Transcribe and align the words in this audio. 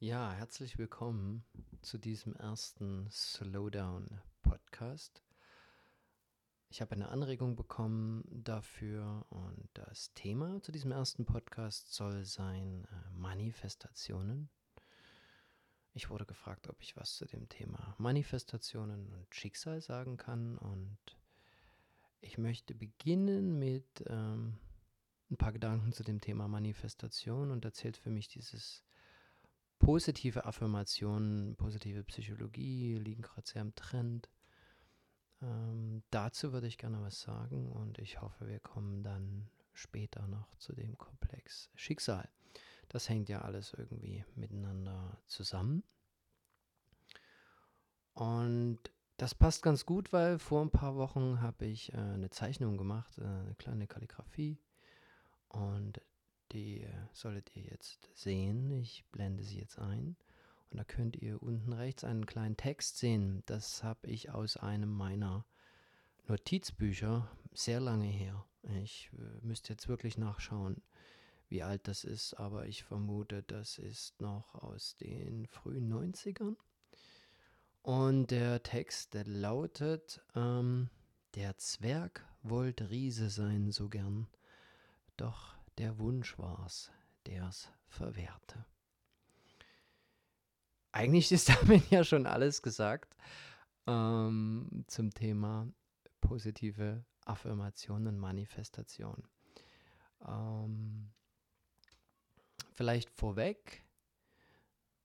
Ja, 0.00 0.30
herzlich 0.30 0.78
willkommen 0.78 1.42
zu 1.82 1.98
diesem 1.98 2.36
ersten 2.36 3.10
Slowdown 3.10 4.20
Podcast. 4.42 5.24
Ich 6.68 6.80
habe 6.80 6.92
eine 6.92 7.08
Anregung 7.08 7.56
bekommen 7.56 8.22
dafür 8.30 9.26
und 9.28 9.68
das 9.74 10.14
Thema 10.14 10.62
zu 10.62 10.70
diesem 10.70 10.92
ersten 10.92 11.26
Podcast 11.26 11.92
soll 11.92 12.24
sein 12.24 12.84
äh, 12.84 13.10
Manifestationen. 13.10 14.50
Ich 15.94 16.10
wurde 16.10 16.26
gefragt, 16.26 16.68
ob 16.68 16.80
ich 16.80 16.96
was 16.96 17.16
zu 17.16 17.24
dem 17.24 17.48
Thema 17.48 17.96
Manifestationen 17.98 19.12
und 19.12 19.34
Schicksal 19.34 19.80
sagen 19.80 20.16
kann 20.16 20.58
und 20.58 20.96
ich 22.20 22.38
möchte 22.38 22.72
beginnen 22.72 23.58
mit 23.58 24.04
ähm, 24.06 24.60
ein 25.28 25.36
paar 25.38 25.52
Gedanken 25.52 25.90
zu 25.90 26.04
dem 26.04 26.20
Thema 26.20 26.46
Manifestation 26.46 27.50
und 27.50 27.64
da 27.64 27.72
zählt 27.72 27.96
für 27.96 28.10
mich 28.10 28.28
dieses 28.28 28.84
positive 29.78 30.44
Affirmationen, 30.44 31.56
positive 31.56 32.04
Psychologie 32.04 32.98
liegen 32.98 33.22
gerade 33.22 33.46
sehr 33.46 33.62
im 33.62 33.74
Trend. 33.74 34.28
Ähm, 35.40 36.02
dazu 36.10 36.52
würde 36.52 36.66
ich 36.66 36.78
gerne 36.78 37.00
was 37.00 37.20
sagen 37.20 37.70
und 37.70 37.98
ich 37.98 38.20
hoffe, 38.20 38.48
wir 38.48 38.60
kommen 38.60 39.02
dann 39.02 39.48
später 39.72 40.26
noch 40.26 40.56
zu 40.56 40.74
dem 40.74 40.98
Komplex 40.98 41.70
Schicksal. 41.74 42.28
Das 42.88 43.08
hängt 43.08 43.28
ja 43.28 43.42
alles 43.42 43.74
irgendwie 43.74 44.24
miteinander 44.34 45.18
zusammen. 45.26 45.84
Und 48.14 48.78
das 49.18 49.34
passt 49.34 49.62
ganz 49.62 49.86
gut, 49.86 50.12
weil 50.12 50.38
vor 50.38 50.62
ein 50.62 50.70
paar 50.70 50.96
Wochen 50.96 51.40
habe 51.40 51.66
ich 51.66 51.92
äh, 51.92 51.96
eine 51.96 52.30
Zeichnung 52.30 52.76
gemacht, 52.76 53.18
äh, 53.18 53.24
eine 53.24 53.54
kleine 53.56 53.86
Kalligrafie. 53.86 54.58
Und 55.48 56.00
die 56.52 56.86
solltet 57.12 57.54
ihr 57.56 57.64
jetzt 57.64 58.08
sehen. 58.14 58.70
Ich 58.70 59.04
blende 59.12 59.42
sie 59.42 59.58
jetzt 59.58 59.78
ein. 59.78 60.16
Und 60.70 60.78
da 60.78 60.84
könnt 60.84 61.16
ihr 61.16 61.42
unten 61.42 61.72
rechts 61.72 62.04
einen 62.04 62.26
kleinen 62.26 62.56
Text 62.56 62.98
sehen. 62.98 63.42
Das 63.46 63.82
habe 63.82 64.08
ich 64.08 64.30
aus 64.30 64.56
einem 64.56 64.90
meiner 64.90 65.46
Notizbücher 66.26 67.30
sehr 67.52 67.80
lange 67.80 68.06
her. 68.06 68.44
Ich 68.82 69.10
äh, 69.14 69.46
müsste 69.46 69.72
jetzt 69.72 69.88
wirklich 69.88 70.18
nachschauen, 70.18 70.82
wie 71.48 71.62
alt 71.62 71.88
das 71.88 72.04
ist, 72.04 72.34
aber 72.34 72.66
ich 72.66 72.84
vermute, 72.84 73.42
das 73.42 73.78
ist 73.78 74.20
noch 74.20 74.54
aus 74.54 74.96
den 74.96 75.46
frühen 75.46 75.90
90ern. 75.90 76.56
Und 77.82 78.30
der 78.30 78.62
Text, 78.62 79.14
der 79.14 79.24
lautet, 79.24 80.22
ähm, 80.34 80.90
der 81.34 81.56
Zwerg 81.56 82.26
wollte 82.42 82.90
Riese 82.90 83.30
sein 83.30 83.70
so 83.70 83.88
gern, 83.88 84.26
doch 85.16 85.57
der 85.78 85.98
Wunsch 85.98 86.38
war's, 86.38 86.90
der's 87.26 87.70
verwehrte. 87.86 88.64
Eigentlich 90.92 91.30
ist 91.32 91.48
damit 91.60 91.90
ja 91.90 92.04
schon 92.04 92.26
alles 92.26 92.62
gesagt 92.62 93.16
ähm, 93.86 94.84
zum 94.86 95.12
Thema 95.14 95.68
positive 96.20 97.04
Affirmation 97.24 98.06
und 98.06 98.18
Manifestation. 98.18 99.22
Ähm, 100.26 101.10
vielleicht 102.74 103.10
vorweg, 103.10 103.84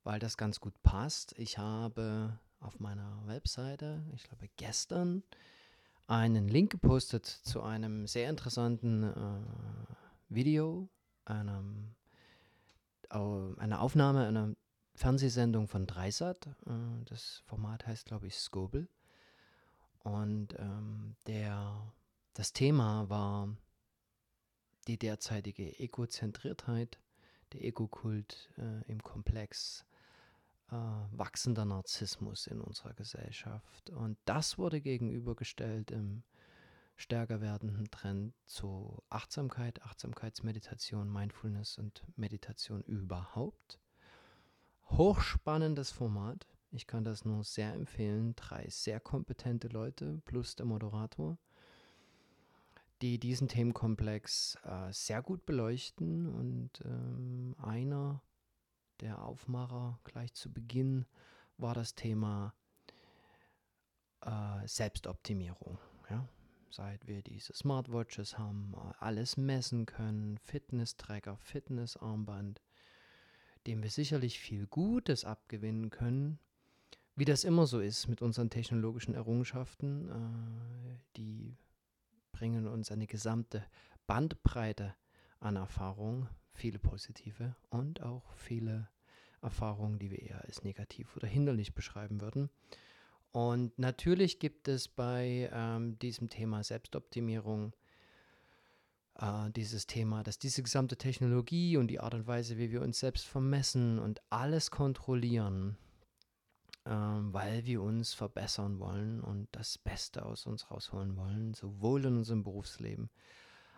weil 0.03 0.19
das 0.19 0.37
ganz 0.37 0.59
gut 0.59 0.81
passt. 0.81 1.37
Ich 1.37 1.57
habe 1.57 2.39
auf 2.59 2.79
meiner 2.79 3.21
Webseite, 3.27 4.03
ich 4.15 4.23
glaube 4.23 4.49
gestern, 4.57 5.23
einen 6.07 6.47
Link 6.47 6.71
gepostet 6.71 7.25
zu 7.25 7.61
einem 7.61 8.07
sehr 8.07 8.29
interessanten 8.29 9.03
äh, 9.03 10.02
Video, 10.35 10.89
einem, 11.25 11.95
eine 13.09 13.79
Aufnahme 13.79 14.27
einer 14.27 14.55
Fernsehsendung 14.95 15.67
von 15.67 15.87
Dreisat. 15.87 16.47
Äh, 16.65 17.05
das 17.05 17.43
Format 17.45 17.87
heißt, 17.87 18.05
glaube 18.05 18.27
ich, 18.27 18.35
Scobel. 18.35 18.87
Und 19.99 20.55
ähm, 20.59 21.15
der, 21.27 21.93
das 22.33 22.53
Thema 22.53 23.09
war 23.09 23.55
die 24.87 24.97
derzeitige 24.97 25.79
Egozentriertheit, 25.79 26.99
der 27.53 27.63
Egokult 27.63 28.49
äh, 28.57 28.91
im 28.91 29.01
Komplex 29.01 29.85
äh, 30.71 30.75
wachsender 31.11 31.65
Narzissmus 31.65 32.47
in 32.47 32.59
unserer 32.59 32.93
Gesellschaft. 32.93 33.89
Und 33.91 34.17
das 34.25 34.57
wurde 34.57 34.81
gegenübergestellt 34.81 35.91
im 35.91 36.23
stärker 36.95 37.41
werdenden 37.41 37.89
Trend 37.91 38.33
zu 38.45 39.01
Achtsamkeit, 39.09 39.81
Achtsamkeitsmeditation, 39.83 41.11
Mindfulness 41.11 41.77
und 41.77 42.03
Meditation 42.15 42.81
überhaupt. 42.83 43.79
Hochspannendes 44.89 45.91
Format. 45.91 46.47
Ich 46.71 46.87
kann 46.87 47.03
das 47.03 47.25
nur 47.25 47.43
sehr 47.43 47.73
empfehlen. 47.73 48.35
Drei 48.35 48.67
sehr 48.69 48.99
kompetente 48.99 49.67
Leute 49.67 50.21
plus 50.25 50.55
der 50.55 50.65
Moderator, 50.65 51.37
die 53.01 53.19
diesen 53.19 53.47
Themenkomplex 53.47 54.57
äh, 54.63 54.91
sehr 54.91 55.21
gut 55.21 55.45
beleuchten. 55.45 56.27
Und 56.27 56.81
ähm, 56.85 57.55
einer 57.59 58.21
der 59.01 59.23
Aufmacher 59.23 59.99
gleich 60.03 60.33
zu 60.33 60.51
Beginn 60.51 61.05
war 61.57 61.73
das 61.73 61.95
Thema 61.95 62.53
äh, 64.21 64.67
Selbstoptimierung. 64.67 65.77
Ja? 66.09 66.27
Seit 66.73 67.07
wir 67.07 67.21
diese 67.21 67.53
Smartwatches 67.53 68.37
haben, 68.39 68.73
alles 68.99 69.37
messen 69.37 69.85
können, 69.85 70.39
Fitness-Tracker, 70.39 71.37
Fitnessarmband, 71.37 72.61
dem 73.67 73.83
wir 73.83 73.91
sicherlich 73.91 74.39
viel 74.39 74.65
Gutes 74.65 75.23
abgewinnen 75.23 75.91
können, 75.91 76.39
wie 77.15 77.25
das 77.25 77.43
immer 77.43 77.67
so 77.67 77.79
ist 77.79 78.07
mit 78.07 78.23
unseren 78.23 78.49
technologischen 78.49 79.13
Errungenschaften, 79.13 80.09
äh, 80.09 80.99
die 81.15 81.55
bringen 82.31 82.65
uns 82.65 82.91
eine 82.91 83.05
gesamte 83.05 83.63
Bandbreite 84.07 84.95
an 85.39 85.55
Erfahrungen, 85.55 86.27
viele 86.55 86.79
positive 86.79 87.55
und 87.69 88.01
auch 88.01 88.33
viele 88.33 88.89
Erfahrungen, 89.43 89.99
die 89.99 90.09
wir 90.09 90.23
eher 90.23 90.43
als 90.43 90.63
negativ 90.63 91.15
oder 91.15 91.27
hinderlich 91.27 91.75
beschreiben 91.75 92.19
würden. 92.19 92.49
Und 93.33 93.79
natürlich 93.79 94.37
gibt 94.37 94.67
es 94.67 94.87
bei 94.87 95.49
ähm, 95.51 95.97
diesem 95.97 96.29
Thema 96.29 96.63
Selbstoptimierung 96.63 97.73
äh, 99.15 99.49
dieses 99.49 99.87
Thema, 99.87 100.21
dass 100.21 100.37
diese 100.37 100.61
gesamte 100.61 100.97
Technologie 100.97 101.77
und 101.77 101.87
die 101.87 101.99
Art 101.99 102.13
und 102.13 102.27
Weise, 102.27 102.59
wie 102.59 102.71
wir 102.71 102.83
uns 102.83 102.99
selbst 102.99 103.25
vermessen 103.25 103.97
und 103.97 104.21
alles 104.29 104.69
kontrollieren, 104.69 105.77
äh, 106.85 106.91
weil 106.91 107.65
wir 107.65 107.81
uns 107.81 108.13
verbessern 108.13 108.79
wollen 108.79 109.19
und 109.19 109.47
das 109.51 109.79
Beste 109.79 110.23
aus 110.23 110.45
uns 110.45 110.69
rausholen 110.69 111.17
wollen, 111.17 111.55
sowohl 111.55 112.05
in 112.05 112.17
unserem 112.17 112.43
Berufsleben 112.43 113.09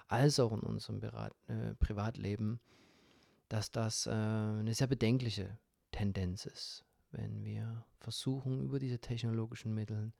als 0.09 0.37
auch 0.37 0.51
in 0.51 0.59
unserem 0.59 0.99
Berat, 0.99 1.33
äh, 1.47 1.75
Privatleben, 1.75 2.59
dass 3.47 3.71
das 3.71 4.05
äh, 4.05 4.11
eine 4.11 4.73
sehr 4.73 4.87
bedenkliche 4.87 5.57
Tendenz 5.91 6.45
ist 6.45 6.85
wenn 7.15 7.43
wir 7.43 7.85
versuchen, 7.99 8.61
über 8.61 8.79
diese 8.79 8.99
technologischen 8.99 9.73
Mittel 9.73 10.13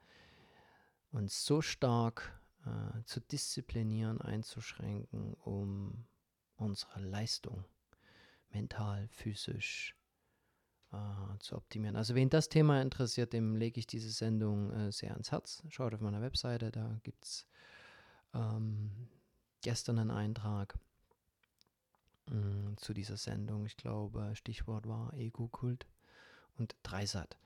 uns 1.11 1.45
so 1.45 1.61
stark 1.61 2.39
äh, 2.65 3.03
zu 3.05 3.21
disziplinieren, 3.21 4.21
einzuschränken, 4.21 5.33
um 5.35 6.05
unsere 6.57 6.99
Leistung 6.99 7.63
mental, 8.49 9.07
physisch 9.09 9.95
äh, 10.91 11.37
zu 11.39 11.55
optimieren. 11.55 11.95
Also 11.95 12.15
wen 12.15 12.29
das 12.29 12.49
Thema 12.49 12.81
interessiert, 12.81 13.33
dem 13.33 13.55
lege 13.55 13.79
ich 13.79 13.87
diese 13.87 14.09
Sendung 14.09 14.71
äh, 14.71 14.91
sehr 14.91 15.11
ans 15.11 15.31
Herz. 15.31 15.63
Schaut 15.69 15.93
auf 15.93 16.01
meiner 16.01 16.21
Webseite, 16.21 16.71
da 16.71 16.99
gibt 17.03 17.25
es 17.25 17.47
ähm, 18.33 19.09
gestern 19.61 19.99
einen 19.99 20.11
Eintrag 20.11 20.77
mh, 22.29 22.35
mm, 22.35 22.77
zu 22.77 22.93
dieser 22.93 23.17
Sendung. 23.17 23.65
Ich 23.65 23.77
glaube, 23.77 24.35
Stichwort 24.35 24.87
war 24.87 25.13
Ego-Kult 25.13 25.85
und 26.57 26.75
Dreisat. 26.83 27.37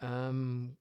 Ähm, 0.00 0.76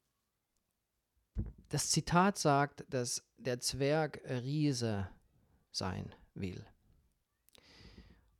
das 1.70 1.90
Zitat 1.90 2.38
sagt, 2.38 2.86
dass 2.90 3.24
der 3.38 3.60
Zwerg 3.60 4.22
Riese 4.26 5.08
sein 5.72 6.14
will. 6.34 6.66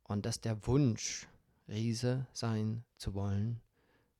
Und 0.04 0.26
dass 0.26 0.40
der 0.40 0.66
Wunsch, 0.66 1.28
Riese 1.68 2.26
sein 2.32 2.84
zu 2.96 3.14
wollen, 3.14 3.62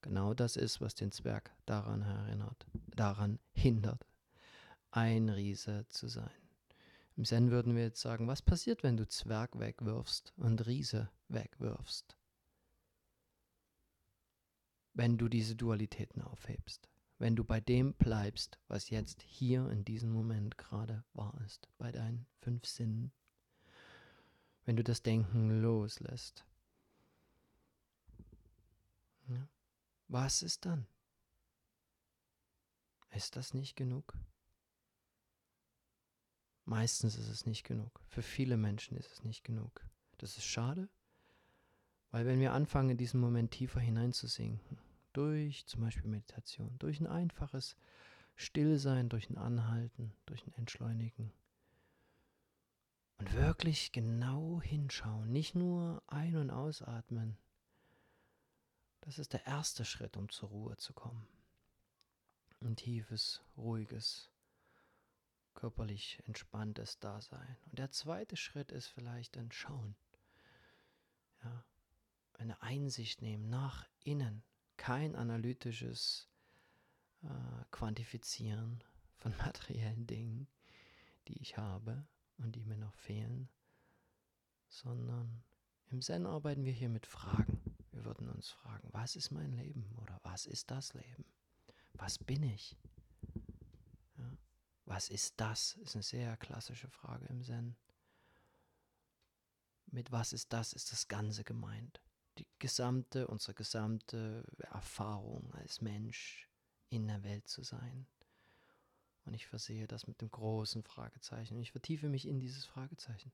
genau 0.01 0.33
das 0.33 0.57
ist, 0.57 0.81
was 0.81 0.95
den 0.95 1.13
Zwerg 1.13 1.51
daran 1.67 2.03
erinnert, 2.03 2.67
daran 2.95 3.39
hindert, 3.53 4.07
ein 4.91 5.29
Riese 5.29 5.87
zu 5.89 6.09
sein. 6.09 6.31
Im 7.17 7.25
Zen 7.25 7.51
würden 7.51 7.77
wir 7.77 7.83
jetzt 7.83 8.01
sagen, 8.01 8.27
was 8.27 8.41
passiert, 8.41 8.83
wenn 8.83 8.97
du 8.97 9.07
Zwerg 9.07 9.59
wegwirfst 9.59 10.33
und 10.37 10.67
Riese 10.67 11.11
wegwirfst? 11.29 12.17
Wenn 14.95 15.19
du 15.19 15.29
diese 15.29 15.57
Dualitäten 15.57 16.23
aufhebst, 16.23 16.89
wenn 17.19 17.37
du 17.37 17.45
bei 17.45 17.61
dem 17.61 17.95
bleibst, 17.95 18.59
was 18.69 18.91
jetzt 18.91 19.23
hier 19.23 19.69
in 19.71 19.85
diesem 19.85 20.11
Moment 20.11 20.59
gerade 20.59 21.05
wahr 21.15 21.41
ist, 21.47 21.69
bei 21.79 21.93
deinen 21.93 22.27
fünf 22.41 22.67
Sinnen, 22.67 23.13
wenn 24.65 24.77
du 24.77 24.85
das 24.85 25.03
Denken 25.03 25.63
loslässt. 25.63 26.45
Was 30.09 30.43
ist 30.43 30.67
dann? 30.67 30.87
Ist 33.13 33.37
das 33.37 33.55
nicht 33.55 33.77
genug? 33.77 34.15
Meistens 36.65 37.17
ist 37.17 37.29
es 37.29 37.47
nicht 37.47 37.65
genug. 37.65 38.01
Für 38.09 38.23
viele 38.23 38.57
Menschen 38.57 38.97
ist 38.97 39.11
es 39.11 39.25
nicht 39.25 39.43
genug. 39.43 39.85
Das 40.19 40.37
ist 40.37 40.45
schade, 40.45 40.89
weil 42.13 42.27
wenn 42.27 42.41
wir 42.41 42.53
anfangen, 42.53 42.91
in 42.91 42.99
diesen 42.99 43.21
Moment 43.21 43.51
tiefer 43.51 43.81
hineinzusinken, 43.81 44.79
durch 45.13 45.67
zum 45.67 45.81
Beispiel 45.81 46.09
Meditation, 46.09 46.79
durch 46.79 47.01
ein 47.01 47.07
einfaches 47.07 47.77
Stillsein, 48.37 49.09
durch 49.09 49.29
ein 49.31 49.39
Anhalten, 49.39 50.13
durch 50.27 50.47
ein 50.47 50.55
Entschleunigen 50.55 51.33
und 53.19 53.33
wirklich 53.35 53.93
genau 53.93 54.61
hinschauen, 54.63 55.33
nicht 55.33 55.55
nur 55.55 56.03
ein- 56.07 56.37
und 56.37 56.51
ausatmen, 56.51 57.39
das 59.01 59.19
ist 59.19 59.33
der 59.33 59.47
erste 59.47 59.85
Schritt, 59.85 60.17
um 60.17 60.29
zur 60.29 60.51
Ruhe 60.51 60.77
zu 60.77 60.93
kommen. 60.93 61.27
Ein 62.61 62.77
tiefes, 62.77 63.43
ruhiges, 63.57 64.31
körperlich 65.55 66.23
entspanntes 66.27 67.01
Dasein. 67.01 67.57
Und 67.67 67.79
der 67.79 67.91
zweite 67.91 68.37
Schritt 68.37 68.71
ist 68.71 68.87
vielleicht 68.87 69.37
ein 69.37 69.51
Schauen. 69.51 69.97
Ja, 71.43 71.65
eine 72.35 72.61
Einsicht 72.63 73.23
nehmen 73.23 73.49
nach 73.49 73.87
innen. 74.05 74.43
Kein 74.77 75.15
analytisches 75.17 76.29
äh, 77.23 77.65
Quantifizieren 77.71 78.83
von 79.17 79.37
materiellen 79.39 80.07
Dingen, 80.07 80.49
die 81.29 81.41
ich 81.41 81.57
habe 81.57 82.07
und 82.39 82.57
die 82.57 82.65
mir 82.65 82.79
noch 82.79 82.95
fehlen, 82.95 83.49
sondern 84.69 85.45
im 85.91 86.01
Zen 86.01 86.27
arbeiten 86.27 86.65
wir 86.65 86.73
hier 86.73 86.89
mit 86.89 87.07
Fragen. 87.07 87.61
Wir 87.93 88.05
würden 88.05 88.29
uns 88.31 88.49
fragen, 88.49 88.89
was 88.93 89.17
ist 89.17 89.31
mein 89.31 89.53
Leben 89.53 89.95
oder 90.01 90.19
was 90.23 90.47
ist 90.47 90.71
das 90.71 90.95
Leben? 90.95 91.25
Was 91.93 92.19
bin 92.19 92.43
ich? 92.43 92.77
Ja. 94.17 94.37
Was 94.87 95.11
ist 95.11 95.35
das? 95.37 95.75
Ist 95.75 95.95
eine 95.95 96.03
sehr 96.03 96.37
klassische 96.39 96.89
Frage 96.89 97.27
im 97.27 97.43
Zen. 97.43 97.77
Mit 99.87 100.11
was 100.11 100.33
ist 100.33 100.53
das, 100.53 100.73
ist 100.73 100.91
das 100.91 101.07
Ganze 101.07 101.45
gemeint. 101.45 102.01
Die 102.39 102.47
gesamte, 102.59 103.27
unsere 103.27 103.55
gesamte 103.55 104.45
Erfahrung 104.59 105.53
als 105.55 105.81
Mensch 105.81 106.49
in 106.89 107.07
der 107.07 107.23
Welt 107.25 107.49
zu 107.49 107.63
sein. 107.63 108.07
Und 109.25 109.35
ich 109.35 109.47
versehe 109.47 109.87
das 109.87 110.07
mit 110.07 110.21
dem 110.21 110.31
großen 110.31 110.83
Fragezeichen. 110.83 111.57
Und 111.57 111.63
ich 111.63 111.73
vertiefe 111.73 112.09
mich 112.09 112.27
in 112.27 112.41
dieses 112.41 112.65
Fragezeichen. 112.65 113.33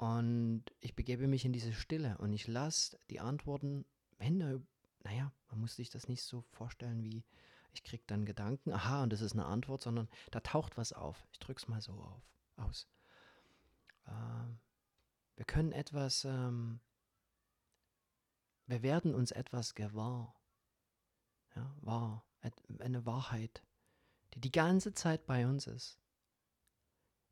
Und 0.00 0.64
ich 0.80 0.94
begebe 0.94 1.28
mich 1.28 1.44
in 1.44 1.52
diese 1.52 1.74
Stille 1.74 2.16
und 2.18 2.32
ich 2.32 2.48
lasse 2.48 2.98
die 3.10 3.20
Antworten, 3.20 3.84
wenn 4.16 4.40
da, 4.40 4.58
naja, 5.04 5.30
man 5.50 5.60
muss 5.60 5.76
sich 5.76 5.90
das 5.90 6.08
nicht 6.08 6.22
so 6.22 6.40
vorstellen 6.52 7.02
wie, 7.02 7.22
ich 7.74 7.84
kriege 7.84 8.02
dann 8.06 8.24
Gedanken, 8.24 8.72
aha, 8.72 9.02
und 9.02 9.12
das 9.12 9.20
ist 9.20 9.32
eine 9.32 9.44
Antwort, 9.44 9.82
sondern 9.82 10.08
da 10.30 10.40
taucht 10.40 10.78
was 10.78 10.94
auf. 10.94 11.26
Ich 11.32 11.38
drücke 11.38 11.60
es 11.60 11.68
mal 11.68 11.82
so 11.82 11.92
auf, 11.92 12.22
aus. 12.56 12.88
Ähm, 14.08 14.58
wir 15.36 15.44
können 15.44 15.72
etwas, 15.72 16.24
ähm, 16.24 16.80
wir 18.70 18.82
werden 18.82 19.14
uns 19.14 19.32
etwas 19.32 19.74
gewahr. 19.74 20.34
Ja, 21.54 21.74
wahr, 21.80 22.24
eine 22.78 23.04
Wahrheit, 23.04 23.62
die 24.34 24.40
die 24.40 24.52
ganze 24.52 24.94
Zeit 24.94 25.26
bei 25.26 25.46
uns 25.46 25.66
ist, 25.66 25.98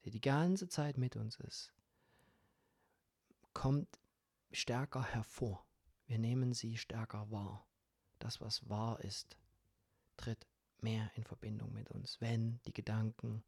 die 0.05 0.11
die 0.11 0.21
ganze 0.21 0.69
Zeit 0.69 0.99
mit 0.99 1.17
uns 1.17 1.37
ist 1.37 1.73
kommt 3.59 3.99
stärker 4.53 5.03
hervor. 5.03 5.67
Wir 6.07 6.19
nehmen 6.19 6.53
sie 6.53 6.77
stärker 6.77 7.29
wahr. 7.33 7.67
Das, 8.21 8.41
was 8.41 8.69
wahr 8.69 9.01
ist, 9.01 9.37
tritt 10.17 10.47
mehr 10.81 11.11
in 11.17 11.25
Verbindung 11.25 11.73
mit 11.73 11.91
uns, 11.91 12.21
wenn 12.21 12.61
die 12.67 12.73
Gedanken 12.73 13.43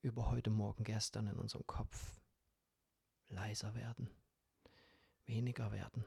über 0.00 0.30
heute, 0.30 0.48
morgen, 0.48 0.82
gestern 0.82 1.26
in 1.26 1.36
unserem 1.36 1.66
Kopf 1.66 2.22
leiser 3.28 3.74
werden, 3.74 4.08
weniger 5.26 5.72
werden, 5.72 6.06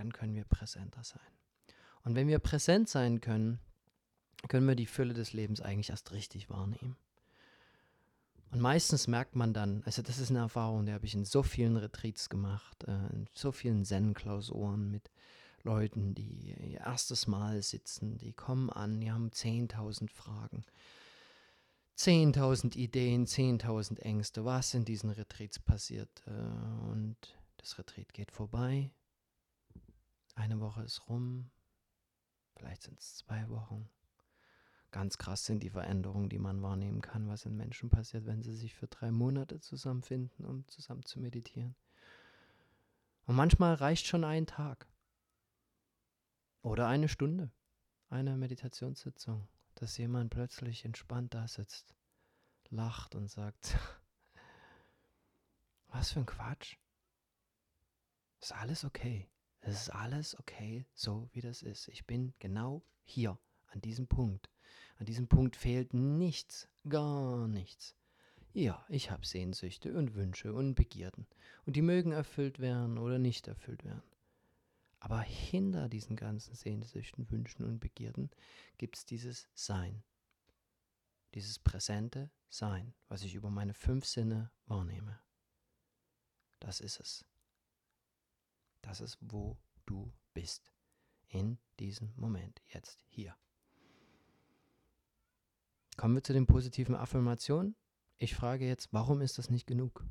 dann 0.00 0.12
können 0.14 0.34
wir 0.34 0.44
präsenter 0.44 1.04
sein. 1.04 1.20
Und 2.04 2.14
wenn 2.14 2.26
wir 2.26 2.38
präsent 2.38 2.88
sein 2.88 3.20
können, 3.20 3.60
können 4.48 4.66
wir 4.66 4.74
die 4.74 4.86
Fülle 4.86 5.12
des 5.12 5.34
Lebens 5.34 5.60
eigentlich 5.60 5.90
erst 5.90 6.12
richtig 6.12 6.48
wahrnehmen. 6.48 6.96
Und 8.50 8.60
meistens 8.60 9.06
merkt 9.06 9.36
man 9.36 9.52
dann, 9.52 9.82
also 9.84 10.00
das 10.00 10.18
ist 10.18 10.30
eine 10.30 10.38
Erfahrung, 10.38 10.86
die 10.86 10.92
habe 10.92 11.04
ich 11.04 11.14
in 11.14 11.26
so 11.26 11.42
vielen 11.42 11.76
Retreats 11.76 12.30
gemacht, 12.30 12.82
äh, 12.84 13.12
in 13.12 13.28
so 13.34 13.52
vielen 13.52 13.84
Zen-Klausuren 13.84 14.90
mit 14.90 15.10
Leuten, 15.62 16.14
die 16.14 16.56
ihr 16.56 16.80
erstes 16.80 17.26
Mal 17.26 17.62
sitzen, 17.62 18.16
die 18.16 18.32
kommen 18.32 18.70
an, 18.70 19.00
die 19.00 19.12
haben 19.12 19.28
10.000 19.28 20.10
Fragen, 20.10 20.64
10.000 21.98 22.74
Ideen, 22.76 23.26
10.000 23.26 24.00
Ängste, 24.00 24.46
was 24.46 24.72
in 24.72 24.86
diesen 24.86 25.10
Retreats 25.10 25.58
passiert. 25.58 26.22
Äh, 26.26 26.90
und 26.90 27.16
das 27.58 27.78
Retreat 27.78 28.14
geht 28.14 28.32
vorbei, 28.32 28.90
eine 30.40 30.60
Woche 30.60 30.82
ist 30.82 31.08
rum, 31.08 31.50
vielleicht 32.56 32.82
sind 32.82 32.98
es 32.98 33.16
zwei 33.16 33.48
Wochen 33.48 33.88
ganz 34.90 35.18
krass 35.18 35.44
sind 35.44 35.62
die 35.62 35.70
Veränderungen, 35.70 36.28
die 36.28 36.38
man 36.38 36.62
wahrnehmen 36.62 37.00
kann, 37.00 37.28
was 37.28 37.46
in 37.46 37.56
Menschen 37.56 37.90
passiert, 37.90 38.26
wenn 38.26 38.42
sie 38.42 38.54
sich 38.54 38.74
für 38.74 38.88
drei 38.88 39.10
Monate 39.10 39.60
zusammenfinden, 39.60 40.44
um 40.44 40.66
zusammen 40.68 41.04
zu 41.04 41.20
meditieren. 41.20 41.74
Und 43.26 43.36
manchmal 43.36 43.74
reicht 43.74 44.06
schon 44.06 44.24
ein 44.24 44.46
Tag 44.46 44.86
oder 46.62 46.88
eine 46.88 47.08
Stunde, 47.08 47.50
eine 48.08 48.36
Meditationssitzung, 48.36 49.46
dass 49.76 49.96
jemand 49.96 50.30
plötzlich 50.30 50.84
entspannt 50.84 51.34
da 51.34 51.46
sitzt, 51.46 51.94
lacht 52.70 53.14
und 53.14 53.28
sagt, 53.28 53.78
was 55.88 56.12
für 56.12 56.20
ein 56.20 56.26
Quatsch. 56.26 56.76
Ist 58.40 58.54
alles 58.54 58.84
okay. 58.84 59.28
Es 59.60 59.82
ist 59.82 59.90
alles 59.90 60.38
okay, 60.38 60.86
so 60.94 61.28
wie 61.32 61.40
das 61.40 61.62
ist. 61.62 61.88
Ich 61.88 62.06
bin 62.06 62.32
genau 62.38 62.82
hier, 63.04 63.38
an 63.68 63.80
diesem 63.80 64.06
Punkt. 64.06 64.50
An 64.96 65.06
diesem 65.06 65.28
Punkt 65.28 65.56
fehlt 65.56 65.94
nichts, 65.94 66.68
gar 66.88 67.46
nichts. 67.48 67.94
Ja, 68.52 68.84
ich 68.88 69.10
habe 69.10 69.24
Sehnsüchte 69.24 69.96
und 69.96 70.14
Wünsche 70.14 70.52
und 70.52 70.74
Begierden, 70.74 71.26
und 71.66 71.76
die 71.76 71.82
mögen 71.82 72.12
erfüllt 72.12 72.58
werden 72.58 72.98
oder 72.98 73.18
nicht 73.18 73.46
erfüllt 73.46 73.84
werden. 73.84 74.02
Aber 74.98 75.20
hinter 75.20 75.88
diesen 75.88 76.16
ganzen 76.16 76.54
Sehnsüchten, 76.54 77.30
Wünschen 77.30 77.64
und 77.64 77.78
Begierden 77.78 78.30
gibt 78.76 78.96
es 78.96 79.04
dieses 79.06 79.48
Sein, 79.54 80.02
dieses 81.34 81.58
präsente 81.58 82.30
Sein, 82.48 82.92
was 83.08 83.22
ich 83.22 83.34
über 83.34 83.50
meine 83.50 83.72
fünf 83.72 84.04
Sinne 84.04 84.50
wahrnehme. 84.66 85.20
Das 86.58 86.80
ist 86.80 87.00
es. 87.00 87.24
Das 88.82 89.00
ist, 89.00 89.18
wo 89.20 89.56
du 89.86 90.12
bist. 90.34 90.72
In 91.28 91.58
diesem 91.78 92.12
Moment, 92.16 92.60
jetzt, 92.68 93.04
hier. 93.08 93.36
Kommen 95.96 96.14
wir 96.14 96.24
zu 96.24 96.32
den 96.32 96.46
positiven 96.46 96.94
Affirmationen. 96.94 97.76
Ich 98.16 98.34
frage 98.34 98.66
jetzt, 98.66 98.92
warum 98.92 99.20
ist 99.20 99.38
das 99.38 99.48
nicht 99.48 99.66
genug? 99.66 100.04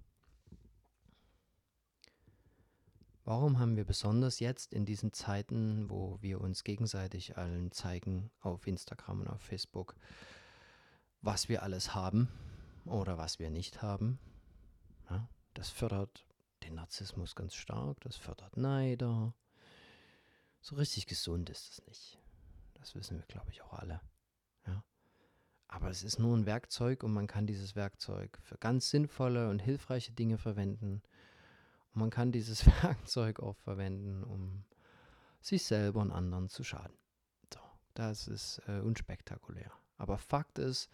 Warum 3.23 3.59
haben 3.59 3.75
wir 3.75 3.85
besonders 3.85 4.39
jetzt 4.39 4.73
in 4.73 4.85
diesen 4.85 5.13
Zeiten, 5.13 5.89
wo 5.89 6.17
wir 6.21 6.41
uns 6.41 6.63
gegenseitig 6.63 7.37
allen 7.37 7.71
zeigen 7.71 8.31
auf 8.39 8.65
Instagram 8.65 9.21
und 9.21 9.27
auf 9.27 9.41
Facebook, 9.41 9.95
was 11.21 11.49
wir 11.49 11.61
alles 11.61 11.93
haben 11.93 12.27
oder 12.85 13.17
was 13.19 13.37
wir 13.37 13.51
nicht 13.51 13.83
haben? 13.83 14.17
Ja, 15.09 15.29
das 15.53 15.69
fördert 15.69 16.25
den 16.69 16.75
Narzissmus 16.75 17.35
ganz 17.35 17.55
stark, 17.55 17.99
das 18.01 18.15
fördert 18.15 18.57
Neider. 18.57 19.33
So 20.61 20.75
richtig 20.75 21.07
gesund 21.07 21.49
ist 21.49 21.69
es 21.69 21.85
nicht. 21.87 22.19
Das 22.75 22.95
wissen 22.95 23.17
wir, 23.17 23.25
glaube 23.25 23.51
ich, 23.51 23.61
auch 23.61 23.73
alle. 23.73 24.01
Aber 25.71 25.89
es 25.89 26.01
ist 26.01 26.17
nur 26.17 26.35
ein 26.35 26.47
Werkzeug 26.47 27.03
und 27.03 27.13
man 27.13 27.27
kann 27.27 27.45
dieses 27.45 27.75
Werkzeug 27.75 28.39
für 28.41 28.57
ganz 28.57 28.89
sinnvolle 28.89 29.49
und 29.49 29.59
hilfreiche 29.59 30.11
Dinge 30.11 30.39
verwenden. 30.39 31.03
Und 31.93 31.99
man 31.99 32.09
kann 32.09 32.31
dieses 32.31 32.65
Werkzeug 32.83 33.39
auch 33.39 33.55
verwenden, 33.55 34.23
um 34.23 34.65
sich 35.41 35.63
selber 35.63 36.01
und 36.01 36.11
anderen 36.11 36.49
zu 36.49 36.63
schaden. 36.63 36.97
So, 37.53 37.59
das 37.93 38.27
ist 38.27 38.63
äh, 38.67 38.79
unspektakulär. 38.79 39.71
Aber 39.97 40.17
Fakt 40.17 40.57
ist, 40.57 40.89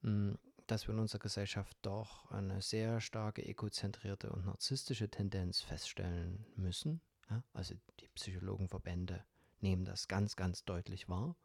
mh, 0.00 0.30
hm, 0.30 0.38
dass 0.70 0.86
wir 0.86 0.94
in 0.94 1.00
unserer 1.00 1.20
Gesellschaft 1.20 1.76
doch 1.82 2.30
eine 2.30 2.62
sehr 2.62 3.00
starke 3.00 3.44
egozentrierte 3.44 4.30
und 4.30 4.46
narzisstische 4.46 5.08
Tendenz 5.08 5.60
feststellen 5.60 6.46
müssen. 6.56 7.00
Ja? 7.30 7.42
Also 7.52 7.74
die 8.00 8.08
Psychologenverbände 8.08 9.24
nehmen 9.60 9.84
das 9.84 10.08
ganz, 10.08 10.36
ganz 10.36 10.64
deutlich 10.64 11.08
wahr 11.08 11.36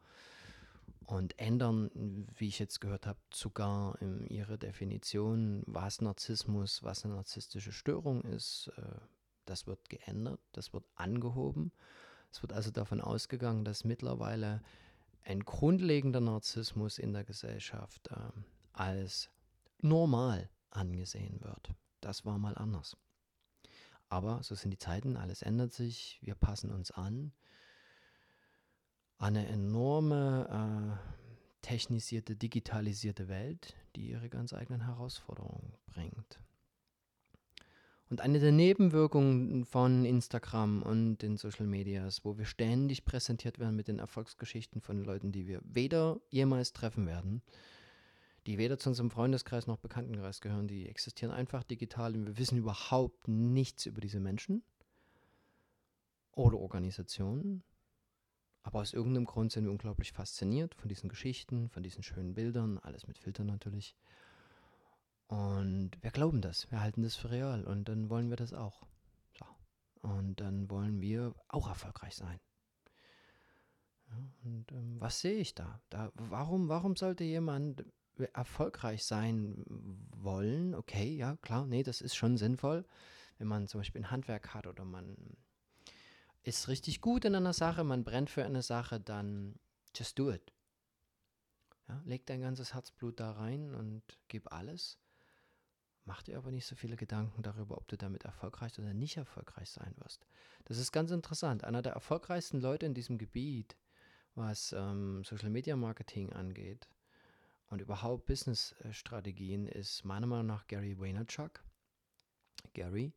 und 1.06 1.38
ändern, 1.38 2.26
wie 2.36 2.48
ich 2.48 2.58
jetzt 2.58 2.80
gehört 2.80 3.06
habe, 3.06 3.18
sogar 3.32 4.00
ihre 4.28 4.58
Definition, 4.58 5.62
was 5.66 6.00
Narzissmus, 6.00 6.82
was 6.82 7.04
eine 7.04 7.14
narzisstische 7.14 7.72
Störung 7.72 8.22
ist. 8.22 8.70
Äh, 8.76 8.82
das 9.44 9.66
wird 9.66 9.90
geändert, 9.90 10.40
das 10.52 10.72
wird 10.72 10.84
angehoben. 10.94 11.72
Es 12.32 12.42
wird 12.42 12.52
also 12.52 12.70
davon 12.70 13.00
ausgegangen, 13.00 13.64
dass 13.64 13.84
mittlerweile 13.84 14.62
ein 15.24 15.40
grundlegender 15.40 16.20
Narzissmus 16.20 16.98
in 16.98 17.12
der 17.12 17.24
Gesellschaft 17.24 18.08
äh, 18.10 18.40
als 18.74 19.30
normal 19.80 20.50
angesehen 20.70 21.40
wird. 21.42 21.70
Das 22.00 22.24
war 22.24 22.38
mal 22.38 22.56
anders. 22.56 22.96
Aber 24.08 24.42
so 24.42 24.54
sind 24.54 24.70
die 24.70 24.78
Zeiten, 24.78 25.16
alles 25.16 25.42
ändert 25.42 25.72
sich, 25.72 26.18
wir 26.22 26.34
passen 26.34 26.70
uns 26.70 26.90
an. 26.90 27.32
Eine 29.18 29.46
enorme 29.48 31.00
äh, 31.00 31.24
technisierte, 31.62 32.36
digitalisierte 32.36 33.28
Welt, 33.28 33.74
die 33.96 34.10
ihre 34.10 34.28
ganz 34.28 34.52
eigenen 34.52 34.84
Herausforderungen 34.84 35.72
bringt. 35.86 36.40
Und 38.10 38.20
eine 38.20 38.38
der 38.38 38.52
Nebenwirkungen 38.52 39.64
von 39.64 40.04
Instagram 40.04 40.82
und 40.82 41.18
den 41.18 41.36
Social 41.36 41.66
Medias, 41.66 42.24
wo 42.24 42.36
wir 42.36 42.44
ständig 42.44 43.04
präsentiert 43.04 43.58
werden 43.58 43.76
mit 43.76 43.88
den 43.88 43.98
Erfolgsgeschichten 43.98 44.82
von 44.82 45.02
Leuten, 45.02 45.32
die 45.32 45.46
wir 45.46 45.60
weder 45.64 46.20
jemals 46.28 46.74
treffen 46.74 47.06
werden, 47.06 47.42
die 48.46 48.58
weder 48.58 48.78
zu 48.78 48.90
unserem 48.90 49.10
Freundeskreis 49.10 49.66
noch 49.66 49.78
Bekanntenkreis 49.78 50.40
gehören, 50.40 50.68
die 50.68 50.88
existieren 50.88 51.32
einfach 51.32 51.64
digital 51.64 52.14
und 52.14 52.26
wir 52.26 52.38
wissen 52.38 52.58
überhaupt 52.58 53.26
nichts 53.26 53.86
über 53.86 54.00
diese 54.00 54.20
Menschen 54.20 54.62
oder 56.32 56.58
Organisationen. 56.58 57.62
Aber 58.62 58.80
aus 58.80 58.94
irgendeinem 58.94 59.26
Grund 59.26 59.52
sind 59.52 59.64
wir 59.64 59.70
unglaublich 59.70 60.12
fasziniert 60.12 60.74
von 60.74 60.88
diesen 60.88 61.08
Geschichten, 61.08 61.68
von 61.68 61.82
diesen 61.82 62.02
schönen 62.02 62.34
Bildern, 62.34 62.78
alles 62.78 63.06
mit 63.06 63.18
Filtern 63.18 63.46
natürlich. 63.46 63.94
Und 65.26 65.90
wir 66.00 66.10
glauben 66.10 66.40
das, 66.40 66.70
wir 66.70 66.80
halten 66.80 67.02
das 67.02 67.16
für 67.16 67.30
real 67.30 67.64
und 67.64 67.88
dann 67.88 68.08
wollen 68.08 68.30
wir 68.30 68.36
das 68.36 68.52
auch. 68.52 68.86
So. 69.38 69.46
Und 70.00 70.40
dann 70.40 70.70
wollen 70.70 71.00
wir 71.00 71.34
auch 71.48 71.68
erfolgreich 71.68 72.14
sein. 72.14 72.40
Ja, 74.08 74.16
und 74.44 74.72
ähm, 74.72 75.00
was 75.00 75.20
sehe 75.20 75.36
ich 75.36 75.54
da? 75.54 75.80
da? 75.88 76.10
Warum, 76.14 76.68
warum 76.68 76.96
sollte 76.96 77.24
jemand 77.24 77.84
erfolgreich 78.32 79.04
sein 79.04 79.64
wollen? 80.16 80.74
Okay, 80.74 81.16
ja, 81.16 81.36
klar, 81.36 81.66
nee, 81.66 81.82
das 81.82 82.00
ist 82.00 82.14
schon 82.14 82.36
sinnvoll. 82.36 82.84
Wenn 83.38 83.48
man 83.48 83.68
zum 83.68 83.80
Beispiel 83.80 84.02
ein 84.02 84.10
Handwerk 84.10 84.54
hat 84.54 84.66
oder 84.66 84.84
man 84.84 85.36
ist 86.42 86.68
richtig 86.68 87.00
gut 87.00 87.24
in 87.24 87.34
einer 87.34 87.52
Sache, 87.52 87.84
man 87.84 88.04
brennt 88.04 88.30
für 88.30 88.44
eine 88.44 88.62
Sache, 88.62 89.00
dann 89.00 89.58
just 89.94 90.18
do 90.18 90.30
it. 90.30 90.52
Ja, 91.88 92.00
leg 92.04 92.26
dein 92.26 92.40
ganzes 92.40 92.74
Herzblut 92.74 93.20
da 93.20 93.32
rein 93.32 93.74
und 93.74 94.02
gib 94.28 94.52
alles. 94.52 94.98
Mach 96.06 96.22
dir 96.22 96.36
aber 96.36 96.50
nicht 96.50 96.66
so 96.66 96.76
viele 96.76 96.96
Gedanken 96.96 97.42
darüber, 97.42 97.78
ob 97.78 97.88
du 97.88 97.96
damit 97.96 98.24
erfolgreich 98.24 98.78
oder 98.78 98.92
nicht 98.92 99.16
erfolgreich 99.16 99.70
sein 99.70 99.94
wirst. 99.96 100.26
Das 100.66 100.78
ist 100.78 100.92
ganz 100.92 101.10
interessant. 101.10 101.64
Einer 101.64 101.80
der 101.80 101.92
erfolgreichsten 101.92 102.60
Leute 102.60 102.84
in 102.84 102.94
diesem 102.94 103.16
Gebiet, 103.16 103.76
was 104.34 104.72
ähm, 104.72 105.24
Social 105.24 105.48
Media 105.48 105.76
Marketing 105.76 106.32
angeht 106.32 106.88
und 107.70 107.80
überhaupt 107.80 108.26
Business-Strategien, 108.26 109.66
ist 109.66 110.04
meiner 110.04 110.26
Meinung 110.26 110.46
nach 110.46 110.66
Gary 110.66 110.98
Vaynerchuk. 110.98 111.62
Gary 112.72 113.12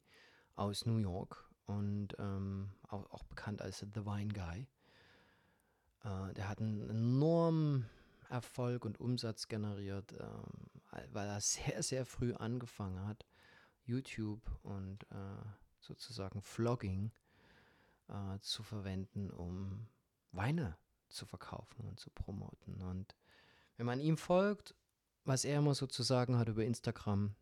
aus 0.55 0.85
New 0.85 0.97
York 0.97 1.49
und 1.65 2.15
ähm, 2.19 2.71
auch, 2.87 3.09
auch, 3.11 3.23
bekannt 3.23 3.61
als 3.61 3.79
The 3.79 4.05
Wine 4.05 4.33
Guy. 4.33 4.67
Äh, 6.03 6.33
der 6.33 6.49
hat 6.49 6.59
einen 6.59 6.89
enormen 6.89 7.89
Erfolg 8.29 8.85
und 8.85 8.99
Umsatz 8.99 9.47
generiert, 9.47 10.13
ähm, 10.19 11.03
weil 11.11 11.27
er 11.27 11.41
sehr, 11.41 11.83
sehr 11.83 12.05
früh 12.05 12.33
angefangen 12.33 13.05
hat, 13.05 13.25
YouTube 13.83 14.41
und 14.63 15.03
äh, 15.11 15.45
sozusagen 15.79 16.41
Vlogging 16.41 17.11
äh, 18.07 18.39
zu 18.39 18.63
verwenden, 18.63 19.29
um 19.29 19.87
Weine 20.31 20.77
zu 21.09 21.25
verkaufen 21.25 21.85
und 21.87 21.99
zu 21.99 22.09
promoten. 22.09 22.81
Und 22.81 23.15
wenn 23.77 23.85
man 23.85 23.99
ihm 23.99 24.17
folgt, 24.17 24.75
was 25.23 25.45
er 25.45 25.59
immer 25.59 25.75
sozusagen 25.75 26.37
hat 26.37 26.49
über 26.49 26.65
Instagram, 26.65 27.35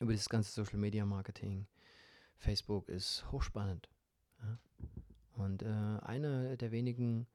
über 0.00 0.12
das 0.12 0.28
ganze 0.28 0.52
Social 0.52 0.78
Media 0.78 1.04
Marketing, 1.06 1.66
Facebook 2.36 2.88
ist 2.88 3.30
hochspannend. 3.32 3.88
Ja? 4.42 4.58
Und 5.32 5.62
äh, 5.62 5.98
einer 6.02 6.56
der 6.56 6.70
wenigen, 6.70 7.26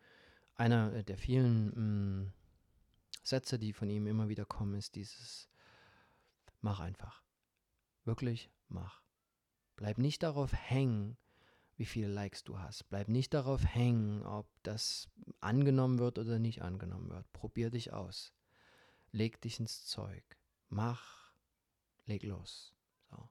einer 0.55 1.03
der 1.03 1.17
vielen 1.17 1.67
mh, 1.67 1.79
mm, 1.79 2.33
Sätze, 3.23 3.59
die 3.59 3.73
von 3.73 3.89
ihm 3.89 4.07
immer 4.07 4.29
wieder 4.29 4.45
kommen, 4.45 4.75
ist 4.75 4.95
dieses 4.95 5.47
Mach 6.61 6.79
einfach. 6.79 7.23
Wirklich 8.05 8.51
mach. 8.67 9.01
Bleib 9.75 9.97
nicht 9.97 10.21
darauf 10.21 10.53
hängen, 10.53 11.17
wie 11.81 11.85
viele 11.87 12.09
Likes 12.09 12.43
du 12.43 12.59
hast. 12.59 12.87
Bleib 12.89 13.09
nicht 13.09 13.33
darauf 13.33 13.65
hängen, 13.65 14.21
ob 14.21 14.45
das 14.61 15.09
angenommen 15.39 15.97
wird 15.97 16.19
oder 16.19 16.37
nicht 16.37 16.61
angenommen 16.61 17.09
wird. 17.09 17.33
Probier 17.33 17.71
dich 17.71 17.91
aus. 17.91 18.35
Leg 19.11 19.41
dich 19.41 19.59
ins 19.59 19.85
Zeug. 19.85 20.23
Mach. 20.69 21.33
Leg 22.05 22.21
los. 22.21 22.75
So. 23.09 23.27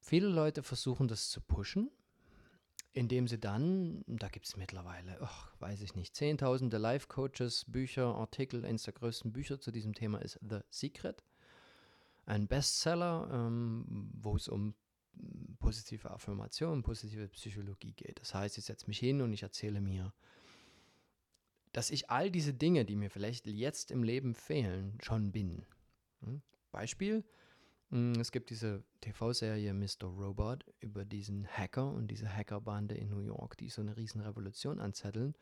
Viele 0.00 0.26
Leute 0.26 0.64
versuchen 0.64 1.06
das 1.06 1.30
zu 1.30 1.40
pushen 1.40 1.92
indem 2.96 3.26
sie 3.26 3.40
dann, 3.40 4.04
da 4.06 4.28
gibt 4.28 4.46
es 4.46 4.56
mittlerweile, 4.56 5.18
ach, 5.20 5.52
weiß 5.58 5.80
ich 5.80 5.96
nicht, 5.96 6.14
zehntausende 6.14 6.78
Life-Coaches, 6.78 7.64
Bücher, 7.66 8.14
Artikel, 8.14 8.64
eines 8.64 8.84
der 8.84 8.92
größten 8.92 9.32
Bücher 9.32 9.58
zu 9.60 9.72
diesem 9.72 9.94
Thema 9.94 10.22
ist 10.22 10.38
The 10.48 10.60
Secret. 10.70 11.24
Ein 12.24 12.46
Bestseller, 12.46 13.28
ähm, 13.32 14.12
wo 14.14 14.36
es 14.36 14.46
um 14.46 14.76
positive 15.58 16.10
Affirmation, 16.10 16.82
positive 16.82 17.28
Psychologie 17.28 17.92
geht. 17.92 18.20
Das 18.20 18.34
heißt, 18.34 18.58
ich 18.58 18.64
setze 18.64 18.86
mich 18.86 18.98
hin 18.98 19.20
und 19.22 19.32
ich 19.32 19.42
erzähle 19.42 19.80
mir, 19.80 20.12
dass 21.72 21.90
ich 21.90 22.10
all 22.10 22.30
diese 22.30 22.54
Dinge, 22.54 22.84
die 22.84 22.96
mir 22.96 23.10
vielleicht 23.10 23.46
jetzt 23.46 23.90
im 23.90 24.02
Leben 24.02 24.34
fehlen, 24.34 24.98
schon 25.02 25.32
bin. 25.32 25.64
Hm? 26.20 26.42
Beispiel, 26.70 27.24
Mm, 27.94 28.14
es 28.18 28.32
gibt 28.32 28.50
diese 28.50 28.82
TV-Serie 29.02 29.72
Mr. 29.72 30.06
Robot 30.06 30.64
über 30.80 31.04
diesen 31.04 31.46
Hacker 31.46 31.92
und 31.92 32.08
diese 32.08 32.28
Hackerbande 32.28 32.96
in 32.96 33.08
New 33.08 33.20
York, 33.20 33.56
die 33.56 33.68
so 33.68 33.82
eine 33.82 33.96
riesen 33.96 34.20
Revolution 34.20 34.80
anzetteln. 34.80 35.34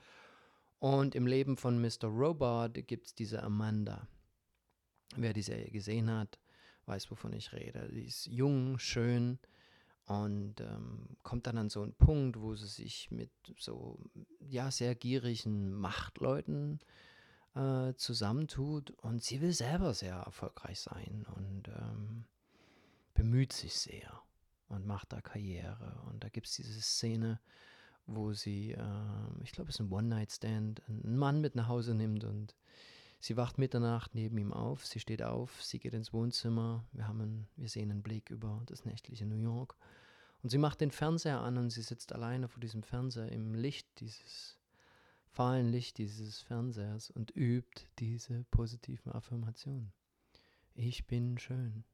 Und 0.79 1.15
im 1.15 1.27
Leben 1.27 1.57
von 1.57 1.81
Mr. 1.81 2.09
Robot 2.09 2.75
gibt 2.87 3.07
es 3.07 3.15
diese 3.15 3.43
Amanda. 3.43 4.07
Wer 5.17 5.33
die 5.33 5.41
Serie 5.41 5.71
gesehen 5.71 6.11
hat, 6.11 6.39
weiß, 6.85 7.11
wovon 7.11 7.33
ich 7.33 7.55
rede. 7.55 7.89
Die 7.91 8.05
ist 8.05 8.27
jung, 8.27 8.79
schön 8.79 9.39
und 10.07 10.61
ähm, 10.61 11.17
kommt 11.23 11.47
dann 11.47 11.59
an 11.59 11.71
so 11.71 11.83
einen 11.83 11.95
Punkt, 11.95 12.41
wo 12.41 12.55
sie 12.55 12.67
sich 12.67 13.11
mit 13.11 13.31
so, 13.59 13.99
ja, 14.41 14.71
sehr 14.71 14.95
gierigen 14.95 15.73
Machtleuten 15.73 16.81
äh, 17.55 17.95
zusammentut 17.95 18.91
und 19.03 19.23
sie 19.23 19.41
will 19.41 19.53
selber 19.53 19.95
sehr 19.95 20.17
erfolgreich 20.17 20.81
sein 20.81 21.27
und 21.35 21.69
ähm, 21.69 22.25
bemüht 23.15 23.53
sich 23.53 23.75
sehr 23.75 24.23
und 24.69 24.87
macht 24.87 25.13
da 25.13 25.21
Karriere. 25.21 26.03
Und 26.07 26.25
da 26.25 26.29
gibt 26.29 26.47
es 26.47 26.55
diese 26.55 26.81
Szene, 26.81 27.41
wo 28.07 28.33
sie, 28.33 28.73
äh, 28.73 29.45
ich 29.45 29.53
glaube, 29.53 29.71
es 29.71 29.77
ist 29.77 29.81
ein 29.81 29.93
One-Night-Stand, 29.93 30.83
einen 30.89 31.17
Mann 31.17 31.41
mit 31.41 31.55
nach 31.55 31.69
Hause 31.69 31.95
nimmt 31.95 32.25
und 32.25 32.57
sie 33.23 33.37
wacht 33.37 33.57
Mitternacht 33.57 34.15
neben 34.15 34.37
ihm 34.37 34.53
auf. 34.53 34.87
Sie 34.87 35.01
steht 35.01 35.23
auf, 35.23 35.63
sie 35.63 35.79
geht 35.79 35.95
ins 35.95 36.13
Wohnzimmer. 36.13 36.85
Wir, 36.93 37.09
haben 37.09 37.21
einen, 37.21 37.49
wir 37.57 37.69
sehen 37.69 37.91
einen 37.91 38.03
Blick 38.03 38.29
über 38.31 38.63
das 38.67 38.85
nächtliche 38.85 39.25
New 39.25 39.37
York. 39.37 39.75
Und 40.43 40.51
sie 40.51 40.59
macht 40.59 40.81
den 40.81 40.91
Fernseher 40.91 41.41
an 41.41 41.57
und 41.57 41.71
sie 41.71 41.83
sitzt 41.83 42.13
alleine 42.13 42.49
vor 42.49 42.61
diesem 42.61 42.83
Fernseher 42.83 43.31
im 43.33 43.55
Licht 43.55 43.89
dieses 44.01 44.59
fahlen 45.31 45.71
Licht 45.71 45.97
dieses 45.97 46.43
Fernsehers 46.43 47.11
und 47.11 47.35
übt 47.35 47.87
diese 47.99 48.45
positiven 48.51 49.13
Affirmationen. 49.13 49.91
Ich 50.75 51.07
bin 51.07 51.39
schön 51.39 51.85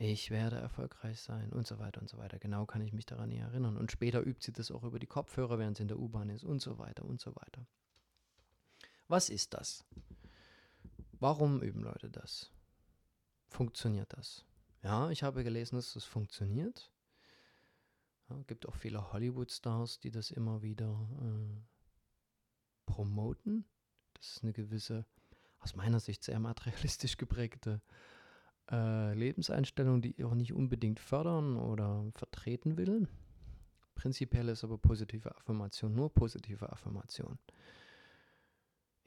ich 0.00 0.30
werde 0.30 0.56
erfolgreich 0.56 1.20
sein 1.20 1.52
und 1.52 1.66
so 1.66 1.80
weiter 1.80 2.00
und 2.00 2.08
so 2.08 2.18
weiter. 2.18 2.38
Genau 2.38 2.66
kann 2.66 2.82
ich 2.82 2.92
mich 2.92 3.04
daran 3.04 3.32
erinnern. 3.32 3.76
Und 3.76 3.90
später 3.90 4.24
übt 4.24 4.38
sie 4.40 4.52
das 4.52 4.70
auch 4.70 4.84
über 4.84 5.00
die 5.00 5.08
Kopfhörer, 5.08 5.58
während 5.58 5.76
sie 5.76 5.82
in 5.82 5.88
der 5.88 5.98
U-Bahn 5.98 6.30
ist 6.30 6.44
und 6.44 6.62
so 6.62 6.78
weiter 6.78 7.04
und 7.04 7.20
so 7.20 7.34
weiter. 7.34 7.66
Was 9.08 9.30
ist 9.30 9.54
das? 9.54 9.84
Warum 11.18 11.62
üben 11.62 11.82
Leute 11.82 12.10
das? 12.10 12.52
Funktioniert 13.48 14.12
das? 14.12 14.44
Ja, 14.82 15.10
ich 15.10 15.22
habe 15.22 15.42
gelesen, 15.42 15.76
dass 15.76 15.94
das 15.94 16.04
funktioniert. 16.04 16.92
Es 18.22 18.28
ja, 18.28 18.42
gibt 18.46 18.68
auch 18.68 18.76
viele 18.76 19.12
Hollywood-Stars, 19.12 19.98
die 20.00 20.10
das 20.10 20.30
immer 20.30 20.62
wieder 20.62 21.08
äh, 21.22 21.60
promoten. 22.84 23.64
Das 24.12 24.36
ist 24.36 24.42
eine 24.42 24.52
gewisse, 24.52 25.06
aus 25.60 25.74
meiner 25.74 26.00
Sicht 26.00 26.22
sehr 26.22 26.38
materialistisch 26.38 27.16
geprägte 27.16 27.80
äh, 28.70 29.14
Lebenseinstellung, 29.14 30.02
die 30.02 30.12
ich 30.12 30.24
auch 30.24 30.34
nicht 30.34 30.52
unbedingt 30.52 31.00
fördern 31.00 31.56
oder 31.56 32.04
vertreten 32.14 32.76
will. 32.76 33.08
Prinzipiell 33.94 34.48
ist 34.50 34.62
aber 34.62 34.78
positive 34.78 35.34
Affirmation 35.34 35.94
nur 35.94 36.12
positive 36.12 36.70
Affirmation. 36.70 37.38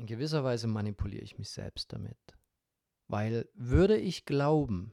In 0.02 0.08
gewisser 0.08 0.44
Weise 0.44 0.66
manipuliere 0.66 1.24
ich 1.24 1.38
mich 1.38 1.52
selbst 1.52 1.94
damit. 1.94 2.18
Weil 3.08 3.48
würde 3.54 3.98
ich 3.98 4.26
glauben, 4.26 4.92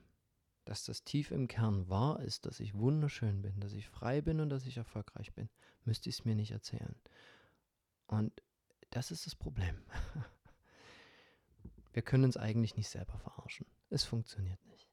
dass 0.67 0.85
das 0.85 1.03
tief 1.03 1.31
im 1.31 1.49
Kern 1.49 1.89
wahr 1.89 2.21
ist, 2.21 2.45
dass 2.45 2.61
ich 2.61 2.75
wunderschön 2.75 3.41
bin, 3.41 3.59
dass 3.59 3.73
ich 3.73 3.89
frei 3.89 4.21
bin 4.21 4.39
und 4.39 4.51
dass 4.51 4.67
ich 4.67 4.77
erfolgreich 4.77 5.33
bin, 5.33 5.49
müsste 5.87 6.11
ich 6.11 6.19
es 6.19 6.25
mir 6.27 6.35
nicht 6.35 6.51
erzählen. 6.51 6.95
Und 8.07 8.43
das 8.91 9.11
ist 9.11 9.25
das 9.25 9.35
Problem. 9.35 9.83
Wir 11.95 12.03
können 12.03 12.25
uns 12.25 12.37
eigentlich 12.37 12.77
nicht 12.77 12.91
selber 12.91 13.17
verarschen. 13.17 13.65
Es 13.89 14.05
funktioniert 14.05 14.63
nicht. 14.67 14.91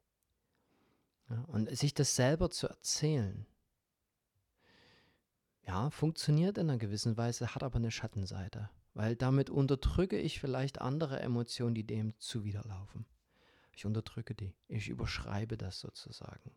Ja, 1.29 1.41
und 1.49 1.69
sich 1.77 1.93
das 1.93 2.15
selber 2.15 2.49
zu 2.49 2.69
erzählen, 2.69 3.45
ja, 5.63 5.89
funktioniert 5.89 6.57
in 6.57 6.69
einer 6.69 6.79
gewissen 6.79 7.17
Weise, 7.17 7.53
hat 7.53 7.63
aber 7.63 7.75
eine 7.75 7.91
Schattenseite, 7.91 8.69
weil 8.95 9.15
damit 9.15 9.49
unterdrücke 9.49 10.17
ich 10.17 10.39
vielleicht 10.39 10.81
andere 10.81 11.19
Emotionen, 11.19 11.75
die 11.75 11.85
dem 11.85 12.17
zuwiderlaufen. 12.17 13.05
Ich 13.73 13.85
unterdrücke 13.85 14.33
die. 14.33 14.53
Ich 14.69 14.87
überschreibe 14.87 15.57
das 15.57 15.81
sozusagen. 15.81 16.51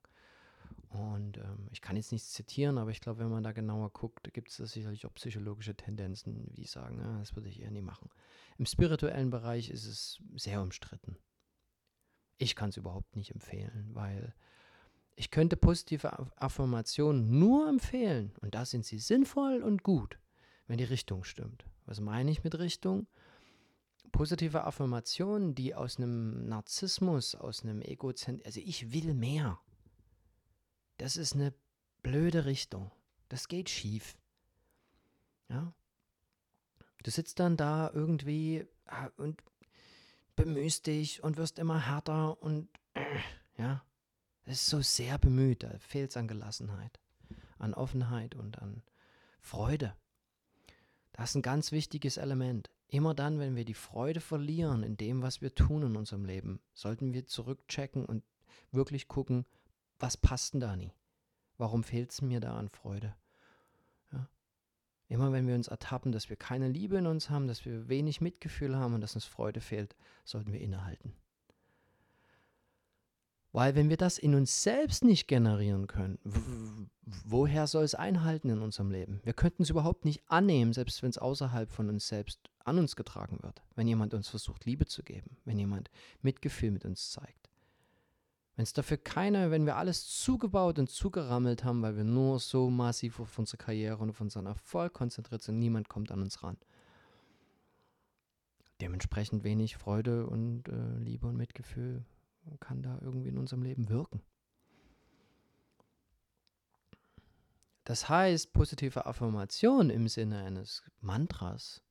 Und 0.89 1.37
ähm, 1.39 1.69
ich 1.73 1.83
kann 1.83 1.97
jetzt 1.97 2.13
nichts 2.13 2.33
zitieren, 2.33 2.79
aber 2.79 2.93
ich 2.93 3.01
glaube, 3.01 3.19
wenn 3.19 3.31
man 3.31 3.43
da 3.43 3.53
genauer 3.53 3.93
guckt, 3.93 4.33
gibt 4.33 4.51
es 4.51 4.57
da 4.57 4.67
sicherlich 4.67 5.05
auch 5.05 5.13
psychologische 5.15 5.75
Tendenzen, 5.75 6.55
die 6.55 6.65
sagen, 6.65 6.99
ja, 6.99 7.19
das 7.19 7.35
würde 7.35 7.49
ich 7.49 7.61
eher 7.61 7.73
nie 7.73 7.83
machen. 7.83 8.09
Im 8.57 8.67
spirituellen 8.67 9.31
Bereich 9.31 9.69
ist 9.69 9.85
es 9.85 10.23
sehr 10.37 10.63
umstritten. 10.63 11.17
Ich 12.39 12.55
kann 12.55 12.71
es 12.71 12.77
überhaupt 12.77 13.17
nicht 13.17 13.33
empfehlen, 13.33 13.91
weil 13.93 14.33
ich 15.17 15.33
könnte 15.33 15.57
positive 15.57 16.31
Affirmationen 16.37 17.37
nur 17.39 17.69
empfehlen 17.69 18.33
und 18.41 18.55
da 18.55 18.65
sind 18.65 18.87
sie 18.87 19.01
sinnvoll 19.01 19.63
und 19.63 19.83
gut, 19.83 20.19
wenn 20.69 20.79
die 20.79 20.85
Richtung 20.85 21.25
stimmt. 21.25 21.65
Was 21.87 22.01
meine 22.01 22.31
ich 22.31 22.45
mit 22.45 22.59
Richtung? 22.59 23.07
positive 24.13 24.65
Affirmationen, 24.65 25.55
die 25.55 25.75
aus 25.75 25.99
einem 25.99 26.49
Narzissmus, 26.49 27.35
aus 27.35 27.63
einem 27.63 27.83
Egozentrismus, 27.83 28.47
also 28.47 28.61
ich 28.61 28.93
will 28.93 29.15
mehr. 29.15 29.61
Das 30.97 31.17
ist 31.17 31.35
eine 31.35 31.55
blöde 32.03 32.45
Richtung. 32.45 32.91
Das 33.29 33.49
geht 33.49 33.71
schief. 33.71 34.19
Ja? 35.49 35.73
Du 37.03 37.11
sitzt 37.11 37.39
dann 37.39 37.57
da 37.57 37.91
irgendwie 37.93 38.67
und 39.17 39.43
bemühst 40.35 40.87
dich 40.87 41.23
und 41.23 41.37
wirst 41.37 41.59
immer 41.59 41.87
härter 41.87 42.41
und 42.43 42.69
ja, 43.57 43.85
es 44.45 44.63
ist 44.63 44.67
so 44.67 44.81
sehr 44.81 45.19
bemüht, 45.19 45.63
da 45.63 45.79
fehlt 45.79 46.11
es 46.11 46.17
an 46.17 46.27
Gelassenheit, 46.27 46.99
an 47.59 47.75
Offenheit 47.75 48.35
und 48.35 48.59
an 48.59 48.83
Freude. 49.41 49.95
Das 51.19 51.31
ist 51.31 51.35
ein 51.35 51.43
ganz 51.43 51.73
wichtiges 51.73 52.17
Element. 52.17 52.71
Immer 52.87 53.13
dann, 53.13 53.41
wenn 53.41 53.57
wir 53.57 53.65
die 53.65 53.75
Freude 53.75 54.21
verlieren 54.21 54.85
in 54.85 54.97
dem, 54.97 55.21
was 55.21 55.41
wir 55.43 55.53
tun 55.53 55.83
in 55.83 55.97
unserem 55.97 56.25
Leben, 56.25 56.61
sollten 56.75 57.13
wir 57.13 57.27
zurückchecken 57.27 58.05
und 58.05 58.23
wirklich 58.71 59.09
gucken, 59.09 59.45
was 59.99 60.17
passt 60.17 60.55
denn 60.55 60.61
da 60.61 60.77
nie? 60.77 60.93
Warum 61.57 61.83
fehlt 61.83 62.13
es 62.13 62.23
mir 62.23 62.39
da 62.39 62.57
an 62.57 62.69
Freude? 62.69 63.17
Ja? 64.13 64.29
Immer 65.09 65.33
wenn 65.33 65.49
wir 65.49 65.57
uns 65.57 65.67
ertappen, 65.67 66.13
dass 66.13 66.31
wir 66.31 66.37
keine 66.37 66.69
Liebe 66.69 66.99
in 66.99 67.09
uns 67.09 67.31
haben, 67.31 67.49
dass 67.49 67.65
wir 67.65 67.89
wenig 67.89 68.21
Mitgefühl 68.21 68.77
haben 68.77 68.95
und 68.95 69.01
dass 69.01 69.17
uns 69.17 69.25
Freude 69.25 69.61
fehlt, 69.61 69.97
sollten 70.25 70.53
wir 70.53 70.61
innehalten. 70.61 71.17
Weil 73.53 73.75
wenn 73.75 73.89
wir 73.89 73.97
das 73.97 74.19
in 74.19 74.35
uns 74.35 74.63
selbst 74.63 75.05
nicht 75.05 75.27
generieren 75.27 75.87
können, 75.87 76.91
woher 77.05 77.67
soll 77.67 77.85
es 77.85 77.95
einhalten 77.95 78.51
in 78.51 78.61
unserem 78.61 78.91
Leben? 78.91 79.21
Wir 79.25 79.33
könnten 79.33 79.63
es 79.63 79.71
überhaupt 79.71 80.05
nicht 80.05 80.23
annehmen, 80.29 80.75
selbst 80.75 81.03
wenn 81.03 81.11
es 81.11 81.19
außerhalb 81.19 81.71
von 81.71 81.89
uns 81.89 82.09
selbst 82.09 82.51
an 82.65 82.79
uns 82.79 82.95
getragen 82.95 83.39
wird. 83.43 83.63
Wenn 83.75 83.89
jemand 83.89 84.13
uns 84.13 84.29
versucht, 84.29 84.67
Liebe 84.67 84.85
zu 84.85 85.03
geben, 85.03 85.39
wenn 85.47 85.59
jemand 85.59 85.91
Mitgefühl 86.21 86.71
mit 86.71 86.85
uns 86.85 87.11
zeigt. 87.11 87.49
Wenn 88.57 88.65
es 88.65 88.75
dafür 88.75 88.99
keine, 88.99 89.51
wenn 89.51 89.65
wir 89.65 89.77
alles 89.77 90.07
zugebaut 90.09 90.79
und 90.79 90.91
zugerammelt 90.91 91.65
haben, 91.65 91.81
weil 91.81 91.97
wir 91.97 92.05
nur 92.05 92.41
so 92.41 92.69
massiv 92.69 93.21
auf 93.21 93.39
unsere 93.39 93.57
Karriere 93.57 93.99
und 93.99 94.11
auf 94.11 94.21
unseren 94.21 94.47
Erfolg 94.47 94.93
konzentriert 94.93 95.43
sind, 95.43 95.59
niemand 95.59 95.89
kommt 95.89 96.11
an 96.11 96.21
uns 96.21 96.43
ran. 96.43 96.59
Dementsprechend 98.81 99.43
wenig 99.43 99.77
Freude 99.77 100.27
und 100.27 100.69
äh, 100.69 100.99
Liebe 100.99 101.27
und 101.29 101.37
Mitgefühl 101.37 102.05
kann 102.61 102.83
da 102.83 102.99
irgendwie 103.01 103.29
in 103.29 103.39
unserem 103.39 103.63
Leben 103.63 103.89
wirken. 103.89 104.23
Das 107.85 108.09
heißt, 108.09 108.53
positive 108.53 109.07
Affirmation 109.07 109.89
im 109.89 110.09
Sinne 110.09 110.45
eines 110.45 110.83
Mantras 111.01 111.83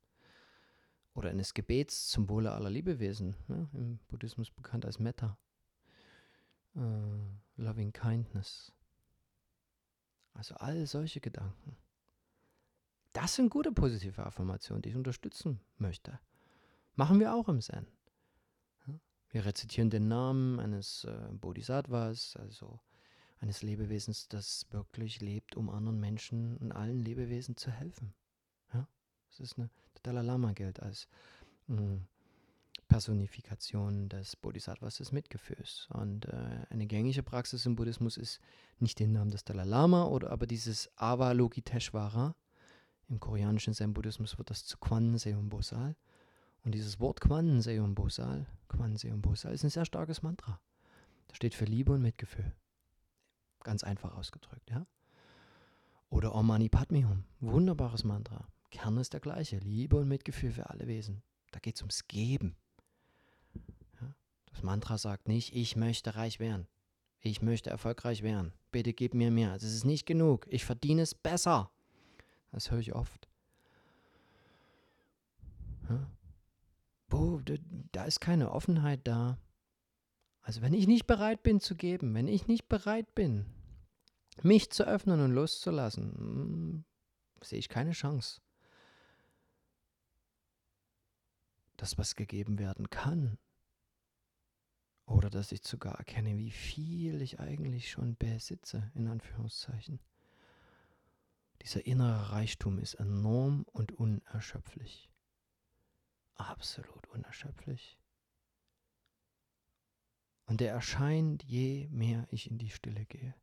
oder 1.16 1.32
eines 1.32 1.56
Gebets 1.56 2.08
zum 2.10 2.30
Wohle 2.30 2.52
aller 2.52 2.70
Lebewesen, 2.70 3.36
ne, 3.48 3.68
im 3.74 3.98
Buddhismus 4.08 4.52
bekannt 4.52 4.86
als 4.86 5.00
Metta, 5.00 5.40
uh, 6.76 6.82
Loving 7.56 7.92
Kindness. 7.92 8.72
Also 10.36 10.54
all 10.56 10.86
solche 10.86 11.20
Gedanken. 11.20 11.76
Das 13.14 13.34
sind 13.34 13.50
gute 13.50 13.72
positive 13.72 14.24
Affirmationen, 14.24 14.84
die 14.84 14.90
ich 14.90 14.96
unterstützen 14.96 15.60
möchte. 15.80 16.20
Machen 16.94 17.20
wir 17.20 17.34
auch 17.34 17.50
im 17.50 17.60
Zen. 17.60 17.88
Wir 19.30 19.46
rezitieren 19.46 19.90
den 19.90 20.08
Namen 20.08 20.60
eines 20.60 21.04
äh, 21.04 21.34
Bodhisattvas, 21.34 22.36
also 22.38 22.80
eines 23.40 23.62
Lebewesens, 23.62 24.28
das 24.28 24.66
wirklich 24.72 25.22
lebt, 25.22 25.56
um 25.56 25.70
anderen 25.70 26.00
Menschen 26.00 26.58
und 26.58 26.72
allen 26.72 27.00
Lebewesen 27.00 27.56
zu 27.56 27.72
helfen. 27.72 28.14
Ja? 28.74 28.88
Das 29.30 29.40
ist 29.40 29.58
eine, 29.58 29.70
der 29.96 30.02
Dalai 30.04 30.22
Lama 30.22 30.54
gilt 30.54 30.82
als 30.82 31.08
mh, 31.68 31.78
hm, 31.78 32.08
Personifikation 32.88 34.08
des 34.08 34.38
Bodhisattvas 34.38 34.98
des 34.98 35.12
Mitgefühls. 35.12 35.88
Und 35.92 36.26
äh, 36.26 36.66
eine 36.70 36.88
gängige 36.88 37.22
Praxis 37.22 37.66
im 37.66 37.76
Buddhismus 37.76 38.18
ist 38.18 38.40
nicht 38.80 39.00
den 39.00 39.12
Namen 39.12 39.32
des 39.32 39.44
Dalai 39.44 39.66
Lama, 39.66 40.06
oder 40.06 40.32
aber 40.32 40.48
dieses 40.48 40.90
Avalokiteshvara. 40.96 42.36
Im 43.10 43.20
koreanischen 43.20 43.74
Zen-Buddhismus 43.74 44.38
wird 44.38 44.50
das 44.50 44.66
zu 44.66 44.78
Quan 44.78 45.18
Seum 45.18 45.50
Bosal. 45.50 45.96
Und 46.64 46.74
dieses 46.74 47.00
Wort 47.00 47.22
Quanseum 47.22 47.96
Bosal, 47.96 48.46
Quanseum 48.68 49.22
Bosal 49.22 49.54
ist 49.54 49.64
ein 49.64 49.70
sehr 49.70 49.86
starkes 49.86 50.22
Mantra. 50.22 50.60
Das 51.28 51.38
steht 51.38 51.56
für 51.56 51.66
Liebe 51.66 51.94
und 51.94 52.02
Mitgefühl. 52.02 52.54
Ganz 53.64 53.84
einfach 53.84 54.16
ausgedrückt, 54.16 54.70
ja. 54.70 54.86
Oder 56.10 56.34
Om 56.34 56.48
Mani 56.48 56.70
Padme 56.70 57.24
wunderbares 57.40 58.04
Mantra. 58.04 58.48
Kern 58.72 58.98
ist 58.98 59.14
der 59.14 59.20
gleiche, 59.20 59.58
Liebe 59.58 59.98
und 59.98 60.08
Mitgefühl 60.08 60.52
für 60.52 60.70
alle 60.70 60.88
Wesen. 60.88 61.22
Da 61.52 61.60
geht 61.60 61.76
es 61.76 61.82
ums 61.82 62.08
Geben. 62.08 62.56
Ja? 64.02 64.14
Das 64.52 64.64
Mantra 64.64 64.98
sagt 64.98 65.28
nicht, 65.28 65.56
ich 65.56 65.76
möchte 65.76 66.16
reich 66.16 66.40
werden. 66.40 66.68
Ich 67.20 67.42
möchte 67.42 67.70
erfolgreich 67.70 68.24
werden. 68.24 68.54
Bitte 68.72 68.94
gib 68.94 69.14
mir 69.14 69.32
mehr. 69.32 69.54
Das 69.54 69.64
ist 69.64 69.86
nicht 69.86 70.06
genug. 70.06 70.46
Ich 70.50 70.66
verdiene 70.66 71.02
es 71.02 71.16
besser. 71.16 71.72
Das 72.52 72.72
höre 72.72 72.80
ich 72.80 72.94
oft. 72.94 73.28
Ja? 75.90 76.08
Wo, 77.18 77.42
da 77.92 78.06
ist 78.06 78.20
keine 78.20 78.52
Offenheit 78.52 79.02
da. 79.06 79.38
Also 80.42 80.62
wenn 80.62 80.74
ich 80.74 80.88
nicht 80.88 81.08
bereit 81.08 81.44
bin 81.44 81.60
zu 81.60 81.76
geben, 81.76 82.14
wenn 82.14 82.28
ich 82.28 82.48
nicht 82.48 82.70
bereit 82.70 83.14
bin, 83.16 83.46
mich 84.44 84.72
zu 84.72 84.86
öffnen 84.86 85.20
und 85.22 85.32
loszulassen, 85.32 86.14
hm, 86.16 86.86
sehe 87.44 87.60
ich 87.60 87.70
keine 87.70 87.92
Chance, 87.92 88.42
dass 91.76 91.98
was 91.98 92.16
gegeben 92.16 92.60
werden 92.60 92.90
kann. 92.90 93.38
Oder 95.06 95.30
dass 95.30 95.52
ich 95.54 95.64
sogar 95.64 95.96
erkenne, 95.96 96.38
wie 96.38 96.52
viel 96.52 97.22
ich 97.22 97.40
eigentlich 97.40 97.90
schon 97.90 98.18
besitze, 98.18 98.92
in 98.94 99.08
Anführungszeichen. 99.08 100.00
Dieser 101.62 101.86
innere 101.86 102.32
Reichtum 102.32 102.78
ist 102.78 102.96
enorm 102.96 103.64
und 103.72 103.94
unerschöpflich 103.94 105.10
absolut 106.40 107.08
unerschöpflich. 107.08 107.98
Und 110.46 110.62
der 110.62 110.72
erscheint, 110.72 111.44
je 111.44 111.88
mehr 111.90 112.28
ich 112.32 112.50
in 112.50 112.58
die 112.58 112.70
Stille 112.70 113.06
gehe, 113.06 113.36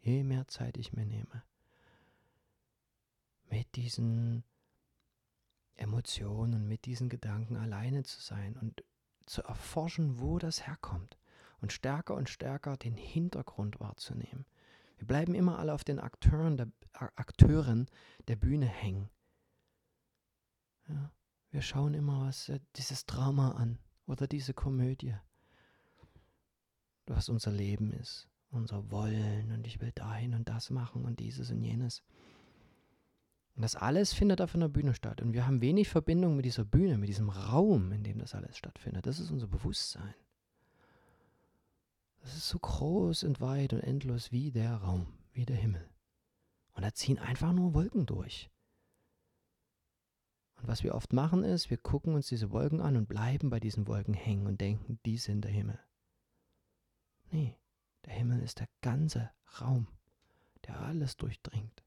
je 0.00 0.22
mehr 0.22 0.46
Zeit 0.46 0.76
ich 0.76 0.92
mir 0.92 1.04
nehme, 1.04 1.42
mit 3.50 3.74
diesen 3.74 4.44
Emotionen, 5.74 6.68
mit 6.68 6.84
diesen 6.84 7.08
Gedanken 7.08 7.56
alleine 7.56 8.04
zu 8.04 8.20
sein 8.20 8.56
und 8.56 8.84
zu 9.26 9.42
erforschen, 9.42 10.20
wo 10.20 10.38
das 10.38 10.66
herkommt 10.66 11.18
und 11.60 11.72
stärker 11.72 12.14
und 12.14 12.28
stärker 12.28 12.76
den 12.76 12.96
Hintergrund 12.96 13.80
wahrzunehmen. 13.80 14.46
Wir 14.98 15.06
bleiben 15.06 15.34
immer 15.34 15.58
alle 15.58 15.74
auf 15.74 15.84
den 15.84 15.98
Akteuren 15.98 16.56
der, 16.56 16.68
Akteuren 16.92 17.88
der 18.28 18.36
Bühne 18.36 18.66
hängen. 18.66 19.10
Ja. 20.88 21.10
Wir 21.52 21.60
schauen 21.60 21.92
immer 21.92 22.22
was 22.26 22.48
äh, 22.48 22.60
dieses 22.76 23.04
Drama 23.04 23.52
an 23.52 23.78
oder 24.06 24.26
diese 24.26 24.54
Komödie, 24.54 25.14
was 27.06 27.28
unser 27.28 27.52
Leben 27.52 27.92
ist, 27.92 28.28
unser 28.50 28.90
Wollen 28.90 29.52
und 29.52 29.66
ich 29.66 29.80
will 29.80 29.92
dahin 29.92 30.34
und 30.34 30.48
das 30.48 30.70
machen 30.70 31.04
und 31.04 31.20
dieses 31.20 31.50
und 31.50 31.60
jenes. 31.60 32.02
Und 33.54 33.60
das 33.60 33.76
alles 33.76 34.14
findet 34.14 34.40
auf 34.40 34.54
einer 34.54 34.70
Bühne 34.70 34.94
statt. 34.94 35.20
Und 35.20 35.34
wir 35.34 35.46
haben 35.46 35.60
wenig 35.60 35.90
Verbindung 35.90 36.36
mit 36.36 36.46
dieser 36.46 36.64
Bühne, 36.64 36.96
mit 36.96 37.10
diesem 37.10 37.28
Raum, 37.28 37.92
in 37.92 38.02
dem 38.02 38.18
das 38.18 38.34
alles 38.34 38.56
stattfindet. 38.56 39.04
Das 39.04 39.18
ist 39.18 39.30
unser 39.30 39.46
Bewusstsein. 39.46 40.14
Das 42.22 42.34
ist 42.34 42.48
so 42.48 42.58
groß 42.58 43.24
und 43.24 43.42
weit 43.42 43.74
und 43.74 43.80
endlos 43.80 44.32
wie 44.32 44.52
der 44.52 44.76
Raum, 44.76 45.06
wie 45.32 45.44
der 45.44 45.56
Himmel. 45.56 45.86
Und 46.72 46.82
da 46.82 46.94
ziehen 46.94 47.18
einfach 47.18 47.52
nur 47.52 47.74
Wolken 47.74 48.06
durch. 48.06 48.51
Und 50.62 50.68
was 50.68 50.84
wir 50.84 50.94
oft 50.94 51.12
machen 51.12 51.42
ist, 51.42 51.70
wir 51.70 51.76
gucken 51.76 52.14
uns 52.14 52.28
diese 52.28 52.52
Wolken 52.52 52.80
an 52.80 52.96
und 52.96 53.08
bleiben 53.08 53.50
bei 53.50 53.58
diesen 53.58 53.88
Wolken 53.88 54.14
hängen 54.14 54.46
und 54.46 54.60
denken, 54.60 55.00
die 55.04 55.18
sind 55.18 55.44
der 55.44 55.50
Himmel. 55.50 55.78
Nee, 57.32 57.56
der 58.06 58.12
Himmel 58.12 58.40
ist 58.40 58.60
der 58.60 58.68
ganze 58.80 59.30
Raum, 59.60 59.88
der 60.66 60.80
alles 60.80 61.16
durchdringt. 61.16 61.82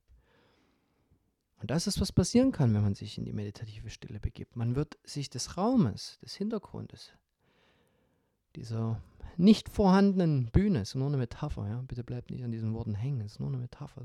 Und 1.62 1.72
das 1.72 1.88
ist, 1.88 2.02
was 2.02 2.12
passieren 2.12 2.52
kann, 2.52 2.74
wenn 2.74 2.82
man 2.82 2.96
sich 2.96 3.18
in 3.18 3.24
die 3.24 3.32
meditative 3.32 3.90
Stille 3.90 4.20
begibt. 4.20 4.58
Man 4.58 4.76
wird 4.76 4.98
sich 5.06 5.30
des 5.30 5.56
Raumes, 5.56 6.20
des 6.20 6.36
Hintergrundes, 6.36 7.14
dieser 8.58 9.02
nicht 9.38 9.70
vorhandenen 9.70 10.52
Bühne, 10.52 10.82
ist 10.82 10.96
nur 10.96 11.08
eine 11.08 11.18
Metapher, 11.18 11.68
ja, 11.70 11.82
bitte 11.82 12.04
bleibt 12.04 12.30
nicht 12.30 12.44
an 12.44 12.52
diesen 12.52 12.74
Worten 12.74 12.94
hängen, 12.94 13.22
es 13.22 13.34
ist 13.34 13.40
nur 13.40 13.50
eine 13.50 13.58
Metapher, 13.58 14.02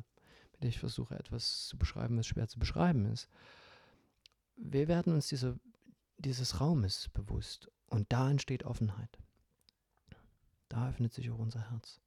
mit 0.52 0.62
der 0.62 0.68
ich 0.68 0.78
versuche, 0.78 1.18
etwas 1.18 1.66
zu 1.66 1.76
beschreiben, 1.76 2.16
was 2.18 2.26
schwer 2.26 2.46
zu 2.46 2.60
beschreiben 2.60 3.06
ist. 3.06 3.28
Wir 4.62 4.88
werden 4.88 5.14
uns 5.14 5.28
dieser, 5.28 5.58
dieses 6.18 6.60
Raumes 6.60 7.08
bewusst 7.14 7.70
und 7.88 8.12
da 8.12 8.30
entsteht 8.30 8.64
Offenheit. 8.64 9.18
Da 10.68 10.88
öffnet 10.88 11.12
sich 11.12 11.30
auch 11.30 11.38
unser 11.38 11.70
Herz. 11.70 12.00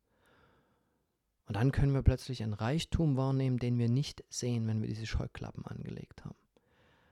Und 1.45 1.55
dann 1.57 1.71
können 1.71 1.93
wir 1.93 2.03
plötzlich 2.03 2.41
einen 2.41 2.53
Reichtum 2.53 3.17
wahrnehmen, 3.17 3.57
den 3.57 3.77
wir 3.77 3.89
nicht 3.89 4.23
sehen, 4.29 4.65
wenn 4.67 4.81
wir 4.81 4.87
diese 4.87 5.05
Scheuklappen 5.05 5.65
angelegt 5.65 6.23
haben. 6.23 6.37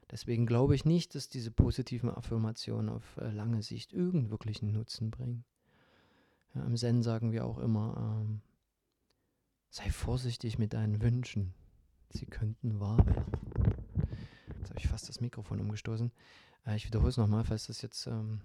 Deswegen 0.09 0.45
glaube 0.45 0.75
ich 0.75 0.85
nicht, 0.85 1.15
dass 1.15 1.29
diese 1.29 1.51
positiven 1.51 2.09
Affirmationen 2.09 2.89
auf 2.89 3.17
äh, 3.17 3.31
lange 3.31 3.61
Sicht 3.61 3.93
irgend 3.93 4.29
wirklichen 4.29 4.71
Nutzen 4.71 5.09
bringen. 5.09 5.45
Ja, 6.53 6.65
Im 6.65 6.75
Zen 6.75 7.01
sagen 7.01 7.31
wir 7.31 7.45
auch 7.45 7.57
immer, 7.57 8.21
ähm, 8.21 8.41
sei 9.69 9.89
vorsichtig 9.89 10.59
mit 10.59 10.73
deinen 10.73 11.01
Wünschen. 11.01 11.53
Sie 12.09 12.25
könnten 12.25 12.79
wahr 12.79 13.05
werden. 13.05 13.50
Habe 14.71 14.79
ich 14.79 14.87
fast 14.87 15.07
das 15.07 15.21
Mikrofon 15.21 15.59
umgestoßen. 15.59 16.11
Äh, 16.65 16.75
ich 16.75 16.87
wiederhole 16.87 17.09
es 17.09 17.17
nochmal, 17.17 17.43
falls 17.43 17.67
das 17.67 17.83
jetzt 17.83 18.07
ähm, 18.07 18.41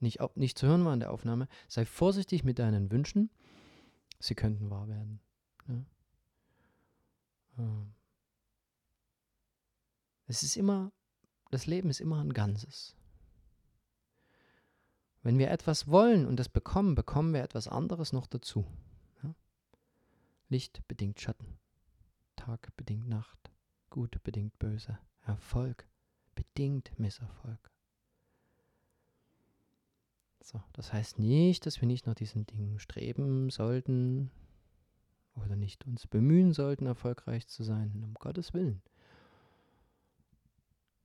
nicht, 0.00 0.20
nicht 0.36 0.56
zu 0.56 0.66
hören 0.66 0.84
war 0.86 0.94
in 0.94 1.00
der 1.00 1.10
Aufnahme. 1.10 1.48
Sei 1.68 1.84
vorsichtig 1.84 2.44
mit 2.44 2.58
deinen 2.58 2.90
Wünschen 2.90 3.28
sie 4.18 4.34
könnten 4.34 4.70
wahr 4.70 4.88
werden. 4.88 5.20
Ja? 5.68 5.84
Ähm. 7.58 7.94
Es 10.26 10.42
ist 10.42 10.56
immer, 10.56 10.92
das 11.50 11.66
Leben 11.66 11.90
ist 11.90 12.00
immer 12.00 12.20
ein 12.20 12.32
Ganzes. 12.32 12.96
Wenn 15.22 15.38
wir 15.38 15.50
etwas 15.50 15.88
wollen 15.88 16.26
und 16.26 16.36
das 16.36 16.48
bekommen, 16.48 16.94
bekommen 16.94 17.34
wir 17.34 17.42
etwas 17.42 17.68
anderes 17.68 18.12
noch 18.12 18.26
dazu. 18.26 18.66
Ja? 19.22 19.34
Licht 20.48 20.86
bedingt 20.88 21.20
Schatten, 21.20 21.58
Tag 22.36 22.74
bedingt 22.76 23.08
Nacht, 23.08 23.50
Gut 23.90 24.22
bedingt 24.24 24.58
Böse, 24.58 24.98
Erfolg 25.26 25.86
bedingt 26.34 26.98
Misserfolg. 26.98 27.70
So, 30.40 30.62
das 30.72 30.92
heißt 30.92 31.18
nicht, 31.18 31.66
dass 31.66 31.80
wir 31.80 31.88
nicht 31.88 32.06
nach 32.06 32.14
diesen 32.14 32.46
Dingen 32.46 32.78
streben 32.78 33.50
sollten 33.50 34.30
oder 35.34 35.56
nicht 35.56 35.84
uns 35.86 36.06
bemühen 36.06 36.52
sollten, 36.52 36.86
erfolgreich 36.86 37.48
zu 37.48 37.64
sein, 37.64 38.00
um 38.04 38.14
Gottes 38.14 38.54
Willen. 38.54 38.80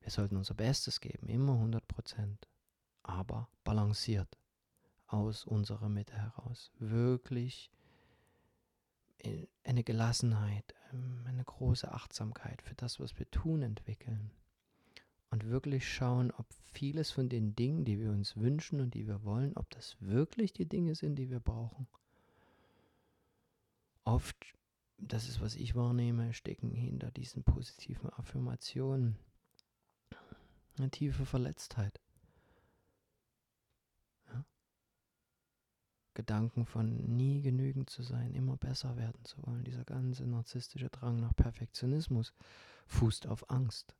Wir 0.01 0.11
sollten 0.11 0.37
unser 0.37 0.53
Bestes 0.53 0.99
geben, 0.99 1.27
immer 1.27 1.53
100 1.53 1.87
Prozent, 1.87 2.47
aber 3.03 3.49
balanciert 3.63 4.37
aus 5.07 5.45
unserer 5.45 5.89
Mitte 5.89 6.15
heraus. 6.15 6.71
Wirklich 6.77 7.71
eine 9.63 9.83
Gelassenheit, 9.83 10.73
ähm, 10.91 11.23
eine 11.27 11.43
große 11.43 11.91
Achtsamkeit 11.91 12.61
für 12.61 12.75
das, 12.75 12.99
was 12.99 13.17
wir 13.19 13.29
tun, 13.31 13.61
entwickeln 13.61 14.31
und 15.29 15.45
wirklich 15.47 15.91
schauen, 15.91 16.31
ob 16.31 16.45
vieles 16.73 17.11
von 17.11 17.29
den 17.29 17.55
Dingen, 17.55 17.85
die 17.85 17.99
wir 17.99 18.11
uns 18.11 18.37
wünschen 18.37 18.81
und 18.81 18.93
die 18.93 19.07
wir 19.07 19.23
wollen, 19.23 19.55
ob 19.55 19.69
das 19.71 19.97
wirklich 19.99 20.53
die 20.53 20.67
Dinge 20.67 20.95
sind, 20.95 21.15
die 21.15 21.29
wir 21.29 21.39
brauchen. 21.39 21.87
Oft, 24.03 24.35
das 24.97 25.27
ist, 25.29 25.41
was 25.41 25.55
ich 25.55 25.75
wahrnehme, 25.75 26.33
stecken 26.33 26.71
hinter 26.71 27.11
diesen 27.11 27.43
positiven 27.43 28.09
Affirmationen 28.11 29.17
eine 30.77 30.89
tiefe 30.89 31.25
Verletztheit. 31.25 31.99
Gedanken 36.13 36.65
von 36.65 37.15
nie 37.15 37.41
genügend 37.41 37.89
zu 37.89 38.03
sein, 38.03 38.33
immer 38.33 38.57
besser 38.57 38.97
werden 38.97 39.23
zu 39.23 39.37
wollen. 39.45 39.63
Dieser 39.63 39.85
ganze 39.85 40.25
narzisstische 40.27 40.89
Drang 40.89 41.19
nach 41.19 41.35
Perfektionismus 41.35 42.33
fußt 42.87 43.27
auf 43.27 43.49
Angst. 43.49 43.95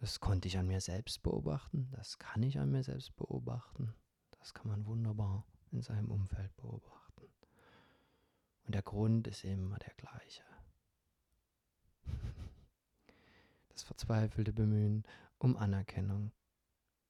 Das 0.00 0.20
konnte 0.20 0.48
ich 0.48 0.58
an 0.58 0.66
mir 0.66 0.80
selbst 0.80 1.22
beobachten, 1.22 1.88
das 1.92 2.18
kann 2.18 2.42
ich 2.42 2.58
an 2.58 2.70
mir 2.70 2.82
selbst 2.82 3.16
beobachten, 3.16 3.94
das 4.38 4.52
kann 4.52 4.68
man 4.68 4.84
wunderbar 4.86 5.46
in 5.70 5.80
seinem 5.80 6.10
Umfeld 6.10 6.54
beobachten. 6.56 7.28
Und 8.66 8.74
der 8.74 8.82
Grund 8.82 9.26
ist 9.26 9.44
immer 9.44 9.78
der 9.78 9.94
gleiche. 9.94 10.42
Das 13.70 13.82
verzweifelte 13.82 14.52
Bemühen 14.52 15.04
um 15.38 15.56
Anerkennung 15.56 16.32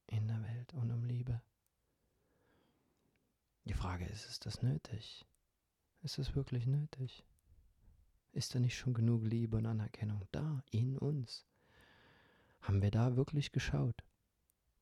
in 0.07 0.29
der 0.29 0.43
Welt 0.43 0.73
und 0.75 0.91
um 0.91 1.05
Liebe. 1.05 1.43
Die 3.65 3.73
Frage 3.73 4.05
ist, 4.05 4.27
ist 4.27 4.47
das 4.47 4.63
nötig? 4.63 5.27
Ist 6.03 6.19
es 6.19 6.35
wirklich 6.35 6.67
nötig? 6.67 7.25
Ist 8.33 8.55
da 8.55 8.59
nicht 8.59 8.77
schon 8.77 8.95
genug 8.95 9.25
Liebe 9.25 9.57
und 9.57 9.67
Anerkennung 9.67 10.23
da 10.33 10.63
in 10.71 10.99
uns? 10.99 11.47
Haben 12.61 12.83
wir 12.83 12.91
da 12.91 13.17
wirklich 13.17 13.53
geschaut? 13.53 14.05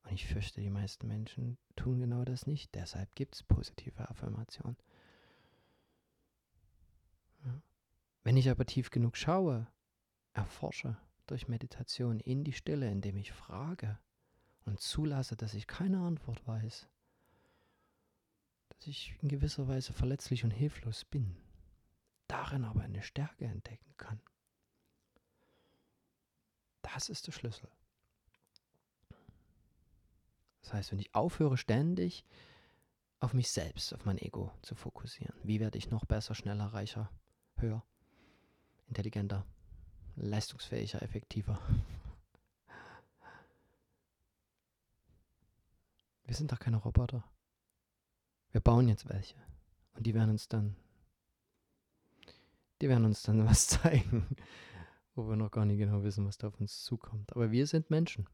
Und 0.03 0.11
ich 0.11 0.25
fürchte, 0.25 0.59
die 0.59 0.69
meisten 0.69 1.07
Menschen 1.07 1.57
tun 1.75 1.99
genau 1.99 2.25
das 2.25 2.45
nicht. 2.45 2.75
Deshalb 2.75 3.15
gibt 3.15 3.35
es 3.35 3.43
positive 3.43 4.09
Affirmationen. 4.09 4.77
Ja. 7.45 7.61
Wenn 8.23 8.35
ich 8.35 8.49
aber 8.49 8.65
tief 8.65 8.89
genug 8.89 9.15
schaue, 9.15 9.67
erforsche 10.33 10.97
durch 11.27 11.47
Meditation 11.47 12.19
in 12.19 12.43
die 12.43 12.53
Stille, 12.53 12.91
indem 12.91 13.15
ich 13.15 13.31
frage 13.31 13.97
und 14.65 14.81
zulasse, 14.81 15.37
dass 15.37 15.53
ich 15.53 15.67
keine 15.67 15.99
Antwort 16.01 16.45
weiß, 16.45 16.89
dass 18.83 18.89
ich 18.89 19.15
in 19.21 19.29
gewisser 19.29 19.69
Weise 19.69 19.93
verletzlich 19.93 20.43
und 20.43 20.51
hilflos 20.51 21.05
bin, 21.05 21.37
darin 22.27 22.65
aber 22.65 22.81
eine 22.81 23.01
Stärke 23.01 23.45
entdecken 23.45 23.93
kann. 23.95 24.19
Das 26.81 27.07
ist 27.07 27.25
der 27.25 27.31
Schlüssel. 27.31 27.69
Das 30.63 30.73
heißt, 30.73 30.91
wenn 30.91 30.99
ich 30.99 31.15
aufhöre, 31.15 31.55
ständig 31.55 32.25
auf 33.21 33.33
mich 33.33 33.51
selbst, 33.51 33.93
auf 33.93 34.03
mein 34.03 34.17
Ego 34.17 34.51
zu 34.61 34.75
fokussieren, 34.75 35.33
wie 35.43 35.61
werde 35.61 35.77
ich 35.77 35.89
noch 35.89 36.03
besser, 36.03 36.35
schneller, 36.35 36.65
reicher, 36.65 37.09
höher, 37.55 37.85
intelligenter, 38.89 39.45
leistungsfähiger, 40.17 41.01
effektiver. 41.01 41.57
Wir 46.25 46.35
sind 46.35 46.51
doch 46.51 46.59
keine 46.59 46.77
Roboter. 46.77 47.23
Wir 48.53 48.61
bauen 48.61 48.87
jetzt 48.87 49.09
welche. 49.09 49.35
Und 49.95 50.07
die 50.07 50.13
werden 50.13 50.29
uns 50.29 50.47
dann, 50.47 50.77
die 52.81 52.87
werden 52.87 53.03
uns 53.03 53.21
dann 53.23 53.45
was 53.45 53.67
zeigen 53.67 54.25
wo 55.15 55.29
wir 55.29 55.35
noch 55.35 55.51
gar 55.51 55.65
nicht 55.65 55.77
genau 55.77 56.03
wissen, 56.03 56.25
was 56.25 56.37
da 56.37 56.47
auf 56.47 56.59
uns 56.59 56.83
zukommt. 56.83 57.31
Aber 57.33 57.51
wir 57.51 57.67
sind 57.67 57.89
Menschen. 57.89 58.27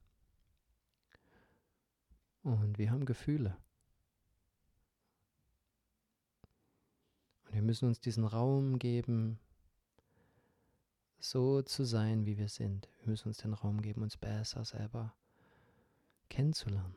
Und 2.43 2.77
wir 2.77 2.91
haben 2.91 3.05
Gefühle. 3.05 3.57
Und 7.45 7.55
wir 7.55 7.61
müssen 7.61 7.87
uns 7.87 7.99
diesen 7.99 8.25
Raum 8.25 8.79
geben, 8.79 9.39
so 11.19 11.61
zu 11.61 11.83
sein, 11.83 12.25
wie 12.25 12.37
wir 12.37 12.47
sind. 12.47 12.87
Wir 12.99 13.09
müssen 13.09 13.27
uns 13.27 13.37
den 13.37 13.53
Raum 13.53 13.81
geben, 13.81 14.03
uns 14.03 14.15
besser 14.15 14.63
selber 14.63 15.13
kennenzulernen 16.29 16.95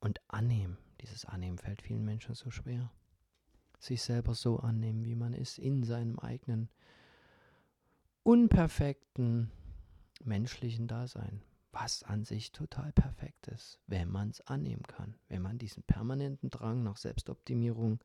und 0.00 0.20
annehmen. 0.28 0.76
Dieses 1.04 1.26
Annehmen 1.26 1.58
fällt 1.58 1.82
vielen 1.82 2.04
Menschen 2.04 2.34
so 2.34 2.50
schwer. 2.50 2.90
Sich 3.78 4.02
selber 4.02 4.34
so 4.34 4.58
annehmen, 4.58 5.04
wie 5.04 5.14
man 5.14 5.34
ist, 5.34 5.58
in 5.58 5.84
seinem 5.84 6.18
eigenen 6.18 6.70
unperfekten 8.22 9.50
menschlichen 10.24 10.88
Dasein, 10.88 11.42
was 11.72 12.02
an 12.04 12.24
sich 12.24 12.52
total 12.52 12.90
perfekt 12.92 13.48
ist, 13.48 13.78
wenn 13.86 14.08
man 14.08 14.30
es 14.30 14.40
annehmen 14.40 14.84
kann, 14.84 15.14
wenn 15.28 15.42
man 15.42 15.58
diesen 15.58 15.82
permanenten 15.82 16.48
Drang 16.48 16.82
nach 16.82 16.96
Selbstoptimierung 16.96 18.00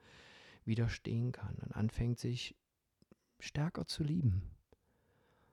widerstehen 0.65 1.31
kann 1.31 1.55
und 1.55 1.71
anfängt 1.71 2.19
sich 2.19 2.53
stärker 3.39 3.87
zu 3.87 4.03
lieben. 4.03 4.41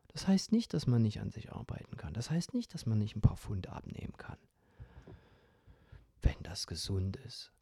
Das 0.08 0.26
heißt 0.26 0.50
nicht, 0.50 0.74
dass 0.74 0.88
man 0.88 1.02
nicht 1.02 1.20
an 1.20 1.30
sich 1.30 1.52
arbeiten 1.52 1.96
kann. 1.96 2.14
Das 2.14 2.30
heißt 2.30 2.54
nicht, 2.54 2.74
dass 2.74 2.86
man 2.86 2.98
nicht 2.98 3.14
ein 3.14 3.20
paar 3.20 3.36
Pfund 3.36 3.68
abnehmen 3.68 4.16
kann. 4.16 4.38
Das 6.56 6.66
gesund 6.66 7.16
ist. 7.18 7.52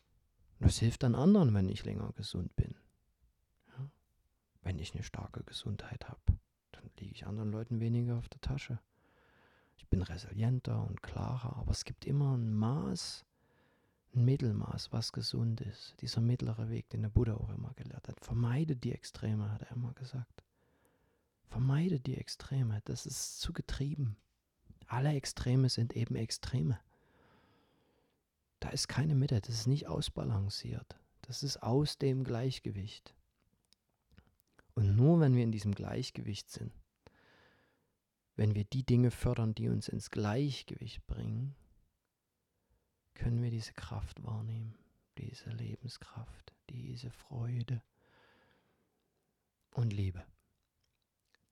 Das 0.60 0.78
hilft 0.78 1.02
dann 1.02 1.16
anderen, 1.16 1.52
wenn 1.52 1.68
ich 1.68 1.84
länger 1.84 2.12
gesund 2.12 2.54
bin. 2.54 2.76
Ja? 3.70 3.90
Wenn 4.62 4.78
ich 4.78 4.94
eine 4.94 5.02
starke 5.02 5.42
Gesundheit 5.42 6.08
habe, 6.08 6.38
dann 6.70 6.88
liege 7.00 7.12
ich 7.12 7.26
anderen 7.26 7.50
Leuten 7.50 7.80
weniger 7.80 8.16
auf 8.16 8.28
der 8.28 8.40
Tasche. 8.40 8.78
Ich 9.78 9.88
bin 9.88 10.00
resilienter 10.00 10.86
und 10.86 11.02
klarer, 11.02 11.56
aber 11.56 11.72
es 11.72 11.84
gibt 11.84 12.04
immer 12.04 12.36
ein 12.36 12.54
Maß, 12.54 13.24
ein 14.14 14.24
Mittelmaß, 14.26 14.92
was 14.92 15.12
gesund 15.12 15.60
ist. 15.60 15.96
Dieser 16.00 16.20
mittlere 16.20 16.70
Weg, 16.70 16.88
den 16.90 17.02
der 17.02 17.08
Buddha 17.08 17.34
auch 17.34 17.50
immer 17.50 17.72
gelehrt 17.74 18.06
hat. 18.06 18.20
Vermeide 18.20 18.76
die 18.76 18.92
Extreme, 18.92 19.50
hat 19.50 19.62
er 19.62 19.72
immer 19.72 19.92
gesagt. 19.94 20.44
Vermeide 21.48 21.98
die 21.98 22.16
Extreme, 22.16 22.80
das 22.84 23.06
ist 23.06 23.40
zu 23.40 23.52
getrieben. 23.52 24.16
Alle 24.86 25.12
Extreme 25.14 25.68
sind 25.68 25.96
eben 25.96 26.14
Extreme. 26.14 26.78
Da 28.64 28.70
ist 28.70 28.88
keine 28.88 29.14
Mitte, 29.14 29.42
das 29.42 29.54
ist 29.54 29.66
nicht 29.66 29.88
ausbalanciert. 29.88 30.98
Das 31.20 31.42
ist 31.42 31.62
aus 31.62 31.98
dem 31.98 32.24
Gleichgewicht. 32.24 33.14
Und 34.72 34.96
nur 34.96 35.20
wenn 35.20 35.36
wir 35.36 35.44
in 35.44 35.52
diesem 35.52 35.74
Gleichgewicht 35.74 36.48
sind, 36.48 36.72
wenn 38.36 38.54
wir 38.54 38.64
die 38.64 38.82
Dinge 38.82 39.10
fördern, 39.10 39.54
die 39.54 39.68
uns 39.68 39.88
ins 39.88 40.10
Gleichgewicht 40.10 41.06
bringen, 41.06 41.54
können 43.12 43.42
wir 43.42 43.50
diese 43.50 43.74
Kraft 43.74 44.24
wahrnehmen, 44.24 44.78
diese 45.18 45.50
Lebenskraft, 45.50 46.54
diese 46.70 47.10
Freude 47.10 47.82
und 49.74 49.92
Liebe, 49.92 50.24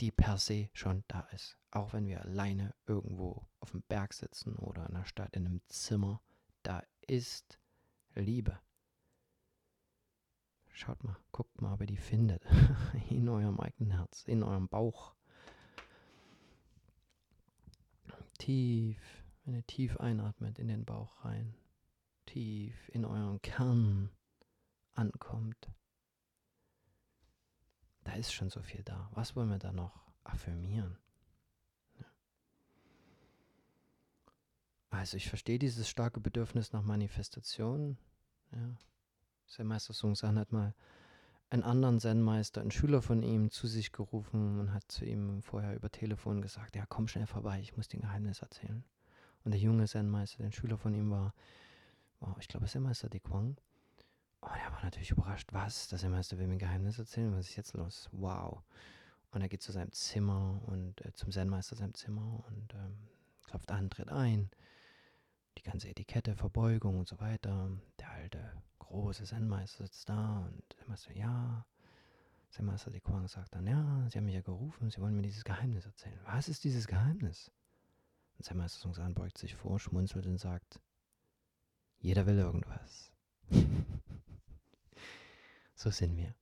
die 0.00 0.10
per 0.10 0.38
se 0.38 0.70
schon 0.72 1.04
da 1.08 1.20
ist. 1.32 1.58
Auch 1.72 1.92
wenn 1.92 2.06
wir 2.06 2.22
alleine 2.22 2.74
irgendwo 2.86 3.46
auf 3.60 3.72
dem 3.72 3.82
Berg 3.82 4.14
sitzen 4.14 4.56
oder 4.56 4.88
in 4.88 4.94
der 4.94 5.04
Stadt 5.04 5.36
in 5.36 5.44
einem 5.44 5.60
Zimmer, 5.68 6.22
da 6.62 6.82
ist 7.06 7.58
Liebe. 8.14 8.58
Schaut 10.70 11.02
mal, 11.04 11.16
guckt 11.32 11.60
mal, 11.60 11.74
ob 11.74 11.80
ihr 11.80 11.86
die 11.86 11.96
findet. 11.96 12.44
in 13.10 13.28
eurem 13.28 13.60
eigenen 13.60 13.92
Herz, 13.92 14.24
in 14.24 14.42
eurem 14.42 14.68
Bauch. 14.68 15.14
Tief, 18.38 18.98
wenn 19.44 19.54
ihr 19.54 19.66
tief 19.66 19.96
einatmet 19.98 20.58
in 20.58 20.68
den 20.68 20.84
Bauch 20.84 21.24
rein, 21.24 21.54
tief 22.26 22.88
in 22.88 23.04
euren 23.04 23.40
Kern 23.42 24.10
ankommt. 24.94 25.70
Da 28.04 28.14
ist 28.14 28.32
schon 28.32 28.50
so 28.50 28.62
viel 28.62 28.82
da. 28.82 29.10
Was 29.12 29.36
wollen 29.36 29.50
wir 29.50 29.58
da 29.58 29.72
noch 29.72 30.10
affirmieren? 30.24 30.98
Also 34.92 35.16
ich 35.16 35.28
verstehe 35.28 35.58
dieses 35.58 35.88
starke 35.88 36.20
Bedürfnis 36.20 36.72
nach 36.72 36.82
Manifestation. 36.82 37.96
Ja. 38.52 38.76
Zen-Meister 39.46 39.94
Sung-San 39.94 40.38
hat 40.38 40.52
mal 40.52 40.74
einen 41.48 41.62
anderen 41.62 41.98
Zen-Meister, 41.98 42.60
einen 42.60 42.70
Schüler 42.70 43.00
von 43.00 43.22
ihm, 43.22 43.50
zu 43.50 43.66
sich 43.66 43.92
gerufen 43.92 44.60
und 44.60 44.74
hat 44.74 44.84
zu 44.92 45.06
ihm 45.06 45.42
vorher 45.42 45.74
über 45.74 45.90
Telefon 45.90 46.42
gesagt, 46.42 46.76
ja, 46.76 46.84
komm 46.86 47.08
schnell 47.08 47.26
vorbei, 47.26 47.58
ich 47.60 47.76
muss 47.76 47.88
dir 47.88 47.98
ein 47.98 48.02
Geheimnis 48.02 48.40
erzählen. 48.40 48.84
Und 49.44 49.52
der 49.52 49.60
junge 49.60 49.86
Zen-Meister, 49.86 50.42
der 50.42 50.52
Schüler 50.52 50.76
von 50.76 50.94
ihm 50.94 51.10
war, 51.10 51.34
war 52.20 52.36
ich 52.38 52.48
glaube, 52.48 52.66
Zen-Meister 52.66 53.08
De 53.08 53.20
Kwang. 53.20 53.56
Und 54.40 54.50
er 54.50 54.72
war 54.72 54.84
natürlich 54.84 55.10
überrascht, 55.10 55.52
was? 55.52 55.88
Der 55.88 55.98
Zen-Meister 55.98 56.38
will 56.38 56.46
mir 56.46 56.54
ein 56.54 56.58
Geheimnis 56.58 56.98
erzählen, 56.98 57.34
was 57.34 57.48
ist 57.48 57.56
jetzt 57.56 57.72
los? 57.72 58.10
Wow. 58.12 58.62
Und 59.30 59.40
er 59.40 59.48
geht 59.48 59.62
zu 59.62 59.72
seinem 59.72 59.92
Zimmer 59.92 60.60
und 60.66 61.00
äh, 61.00 61.14
zum 61.14 61.32
Zen-Meister 61.32 61.76
seinem 61.76 61.94
Zimmer 61.94 62.44
und 62.46 62.74
ähm, 62.74 62.96
klopft 63.46 63.70
an, 63.70 63.88
tritt 63.88 64.10
ein 64.10 64.50
die 65.58 65.62
ganze 65.62 65.88
Etikette, 65.88 66.34
Verbeugung 66.36 66.98
und 66.98 67.08
so 67.08 67.18
weiter. 67.20 67.70
Der 67.98 68.10
alte 68.10 68.62
große 68.78 69.24
Zen-Meister 69.24 69.84
sitzt 69.84 70.08
da 70.08 70.46
und 70.46 70.76
der 70.78 70.88
Meister, 70.88 71.12
ja. 71.14 71.66
Zen-Meister 72.50 72.90
De 72.90 73.00
Kwang 73.00 73.28
sagt 73.28 73.54
dann, 73.54 73.66
ja, 73.66 74.06
Sie 74.10 74.18
haben 74.18 74.26
mich 74.26 74.34
ja 74.34 74.42
gerufen, 74.42 74.90
Sie 74.90 75.00
wollen 75.00 75.16
mir 75.16 75.22
dieses 75.22 75.44
Geheimnis 75.44 75.86
erzählen. 75.86 76.20
Was 76.24 76.48
ist 76.48 76.64
dieses 76.64 76.86
Geheimnis? 76.86 77.50
Und 78.36 78.44
Zen-Meister 78.44 78.80
Sungsan 78.80 79.14
beugt 79.14 79.38
sich 79.38 79.54
vor, 79.54 79.80
schmunzelt 79.80 80.26
und 80.26 80.38
sagt, 80.38 80.80
jeder 81.98 82.26
will 82.26 82.38
irgendwas. 82.38 83.12
so 85.74 85.90
sind 85.90 86.16
wir. 86.16 86.34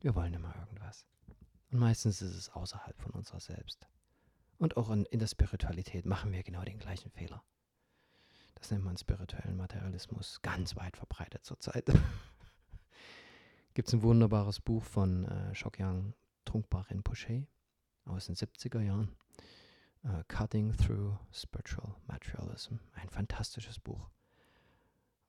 Wir 0.00 0.14
wollen 0.14 0.34
immer 0.34 0.54
irgendwas. 0.56 1.06
Und 1.70 1.78
meistens 1.78 2.20
ist 2.20 2.34
es 2.34 2.48
außerhalb 2.50 3.00
von 3.00 3.12
unserer 3.12 3.40
selbst. 3.40 3.86
Und 4.58 4.76
auch 4.76 4.90
in, 4.90 5.06
in 5.06 5.20
der 5.20 5.26
Spiritualität 5.26 6.04
machen 6.04 6.32
wir 6.32 6.42
genau 6.42 6.64
den 6.64 6.78
gleichen 6.78 7.10
Fehler. 7.12 7.42
Das 8.60 8.70
nennt 8.70 8.84
man 8.84 8.96
spirituellen 8.96 9.56
Materialismus, 9.56 10.40
ganz 10.42 10.76
weit 10.76 10.96
verbreitet 10.96 11.44
zurzeit. 11.44 11.86
Gibt 13.74 13.88
es 13.88 13.94
ein 13.94 14.02
wunderbares 14.02 14.60
Buch 14.60 14.84
von 14.84 15.24
äh, 15.24 15.54
Shokyang 15.54 16.14
Trunkpa 16.44 16.82
Rinpoche 16.82 17.46
aus 18.04 18.26
den 18.26 18.36
70er 18.36 18.80
Jahren. 18.80 19.16
Uh, 20.02 20.22
Cutting 20.28 20.74
Through 20.76 21.18
Spiritual 21.30 21.94
Materialism. 22.06 22.76
Ein 22.94 23.10
fantastisches 23.10 23.78
Buch, 23.78 24.08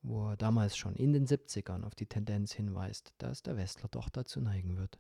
wo 0.02 0.30
er 0.30 0.38
damals 0.38 0.78
schon 0.78 0.96
in 0.96 1.12
den 1.12 1.28
70ern 1.28 1.84
auf 1.84 1.94
die 1.94 2.06
Tendenz 2.06 2.54
hinweist, 2.54 3.14
dass 3.18 3.44
der 3.44 3.58
Westler 3.58 3.90
doch 3.90 4.10
dazu 4.10 4.40
neigen 4.40 4.78
wird, 4.78 4.98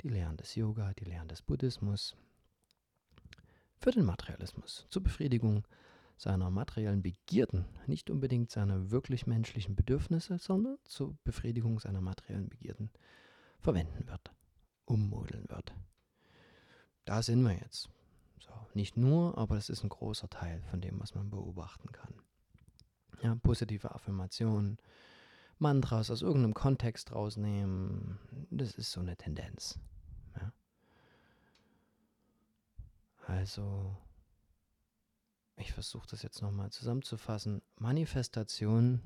die 0.00 0.08
Lehren 0.08 0.36
des 0.36 0.56
Yoga, 0.56 0.92
die 0.94 1.04
Lehren 1.04 1.28
des 1.28 1.42
Buddhismus 1.42 2.16
für 3.78 3.92
den 3.92 4.04
Materialismus 4.04 4.86
zur 4.90 5.04
Befriedigung 5.04 5.64
seiner 6.16 6.50
materiellen 6.50 7.02
Begierden, 7.02 7.64
nicht 7.86 8.10
unbedingt 8.10 8.50
seiner 8.50 8.90
wirklich 8.90 9.26
menschlichen 9.26 9.74
Bedürfnisse, 9.74 10.38
sondern 10.38 10.78
zur 10.84 11.16
Befriedigung 11.24 11.80
seiner 11.80 12.00
materiellen 12.00 12.48
Begierden 12.48 12.90
verwenden 13.58 14.06
wird, 14.06 14.32
ummodeln 14.84 15.48
wird. 15.48 15.74
Da 17.04 17.22
sind 17.22 17.42
wir 17.42 17.52
jetzt. 17.52 17.90
So, 18.38 18.52
nicht 18.74 18.96
nur, 18.96 19.36
aber 19.38 19.56
das 19.56 19.68
ist 19.68 19.82
ein 19.82 19.88
großer 19.88 20.28
Teil 20.28 20.62
von 20.70 20.80
dem, 20.80 21.00
was 21.00 21.14
man 21.14 21.30
beobachten 21.30 21.90
kann. 21.92 22.14
Ja, 23.22 23.34
positive 23.36 23.94
Affirmationen, 23.94 24.78
Mantras 25.58 26.10
aus 26.10 26.22
irgendeinem 26.22 26.54
Kontext 26.54 27.12
rausnehmen, 27.12 28.18
das 28.50 28.74
ist 28.74 28.92
so 28.92 29.00
eine 29.00 29.16
Tendenz. 29.16 29.78
Ja. 30.36 30.52
Also 33.26 33.96
ich 35.56 35.72
versuche 35.72 36.06
das 36.10 36.22
jetzt 36.22 36.42
nochmal 36.42 36.70
zusammenzufassen. 36.70 37.62
Manifestation 37.76 39.00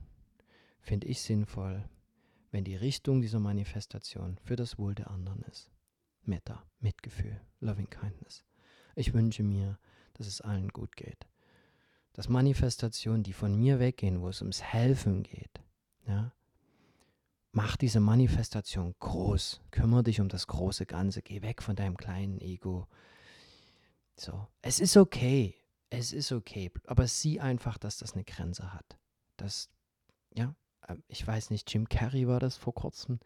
finde 0.80 1.06
ich 1.06 1.20
sinnvoll, 1.20 1.88
wenn 2.50 2.64
die 2.64 2.76
Richtung 2.76 3.20
dieser 3.20 3.40
Manifestation 3.40 4.38
für 4.42 4.56
das 4.56 4.78
Wohl 4.78 4.94
der 4.94 5.10
anderen 5.10 5.42
ist. 5.42 5.70
Metta, 6.22 6.62
Mitgefühl, 6.80 7.40
Loving 7.60 7.90
Kindness. 7.90 8.44
Ich 8.94 9.12
wünsche 9.12 9.42
mir, 9.42 9.78
dass 10.14 10.26
es 10.26 10.40
allen 10.40 10.68
gut 10.68 10.96
geht. 10.96 11.26
Dass 12.14 12.28
Manifestationen, 12.28 13.22
die 13.22 13.32
von 13.32 13.56
mir 13.56 13.78
weggehen, 13.78 14.20
wo 14.20 14.28
es 14.28 14.40
ums 14.40 14.62
Helfen 14.62 15.22
geht, 15.22 15.60
ja, 16.06 16.32
mach 17.52 17.76
diese 17.76 18.00
Manifestation 18.00 18.94
groß. 18.98 19.60
Kümmere 19.70 20.02
dich 20.02 20.20
um 20.20 20.28
das 20.28 20.46
große 20.46 20.86
Ganze. 20.86 21.22
Geh 21.22 21.42
weg 21.42 21.62
von 21.62 21.76
deinem 21.76 21.96
kleinen 21.96 22.40
Ego. 22.40 22.88
So, 24.16 24.48
es 24.62 24.80
ist 24.80 24.96
okay 24.96 25.54
es 25.90 26.12
ist 26.12 26.32
okay, 26.32 26.70
aber 26.86 27.06
sieh 27.06 27.40
einfach, 27.40 27.78
dass 27.78 27.98
das 27.98 28.14
eine 28.14 28.24
Grenze 28.24 28.72
hat. 28.72 28.98
Das, 29.36 29.70
ja, 30.34 30.54
ähm, 30.88 31.02
ich 31.08 31.26
weiß 31.26 31.50
nicht, 31.50 31.72
Jim 31.72 31.88
Carrey 31.88 32.28
war 32.28 32.40
das 32.40 32.56
vor 32.56 32.74
kurzem, 32.74 33.20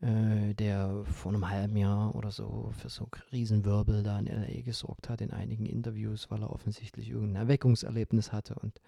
äh, 0.00 0.54
der 0.54 1.04
vor 1.04 1.32
einem 1.32 1.48
halben 1.48 1.76
Jahr 1.76 2.14
oder 2.14 2.30
so 2.30 2.70
für 2.76 2.88
so 2.88 3.08
Riesenwirbel 3.32 4.02
da 4.02 4.18
in 4.18 4.26
L.A. 4.26 4.60
gesorgt 4.62 5.08
hat 5.08 5.20
in 5.20 5.30
einigen 5.30 5.66
Interviews, 5.66 6.30
weil 6.30 6.42
er 6.42 6.50
offensichtlich 6.50 7.08
irgendein 7.08 7.42
Erweckungserlebnis 7.42 8.32
hatte 8.32 8.54
und 8.56 8.80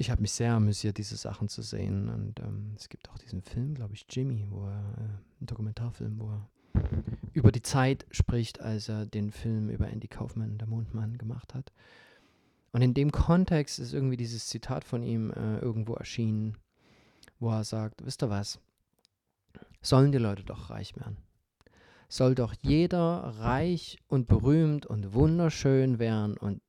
ich 0.00 0.10
habe 0.10 0.22
mich 0.22 0.32
sehr 0.32 0.54
amüsiert, 0.54 0.96
diese 0.96 1.16
Sachen 1.16 1.50
zu 1.50 1.60
sehen. 1.60 2.08
Und 2.08 2.40
ähm, 2.40 2.72
es 2.74 2.88
gibt 2.88 3.10
auch 3.10 3.18
diesen 3.18 3.42
Film, 3.42 3.74
glaube 3.74 3.92
ich, 3.92 4.06
Jimmy, 4.08 4.46
wo 4.48 4.64
er, 4.64 4.94
äh, 4.96 5.42
ein 5.42 5.46
Dokumentarfilm, 5.46 6.18
wo 6.18 6.30
er 6.30 6.48
über 7.32 7.52
die 7.52 7.62
Zeit 7.62 8.06
spricht, 8.10 8.60
als 8.60 8.88
er 8.88 9.06
den 9.06 9.30
Film 9.30 9.70
über 9.70 9.88
Andy 9.88 10.08
Kaufman, 10.08 10.58
der 10.58 10.68
Mondmann, 10.68 11.18
gemacht 11.18 11.54
hat. 11.54 11.72
Und 12.72 12.82
in 12.82 12.94
dem 12.94 13.10
Kontext 13.10 13.78
ist 13.78 13.92
irgendwie 13.92 14.16
dieses 14.16 14.46
Zitat 14.46 14.84
von 14.84 15.02
ihm 15.02 15.30
äh, 15.30 15.58
irgendwo 15.58 15.94
erschienen, 15.94 16.56
wo 17.38 17.50
er 17.50 17.64
sagt, 17.64 18.04
wisst 18.04 18.22
ihr 18.22 18.30
was, 18.30 18.60
sollen 19.80 20.12
die 20.12 20.18
Leute 20.18 20.44
doch 20.44 20.70
reich 20.70 20.94
werden. 20.96 21.16
Soll 22.08 22.34
doch 22.34 22.54
jeder 22.60 23.34
reich 23.38 23.98
und 24.08 24.26
berühmt 24.26 24.86
und 24.86 25.14
wunderschön 25.14 25.98
werden 25.98 26.36
und 26.36 26.60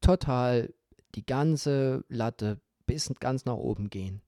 total 0.00 0.72
die 1.14 1.24
ganze 1.24 2.04
Latte 2.08 2.60
bis 2.86 3.12
ganz 3.20 3.44
nach 3.44 3.54
oben 3.54 3.90
gehen. 3.90 4.22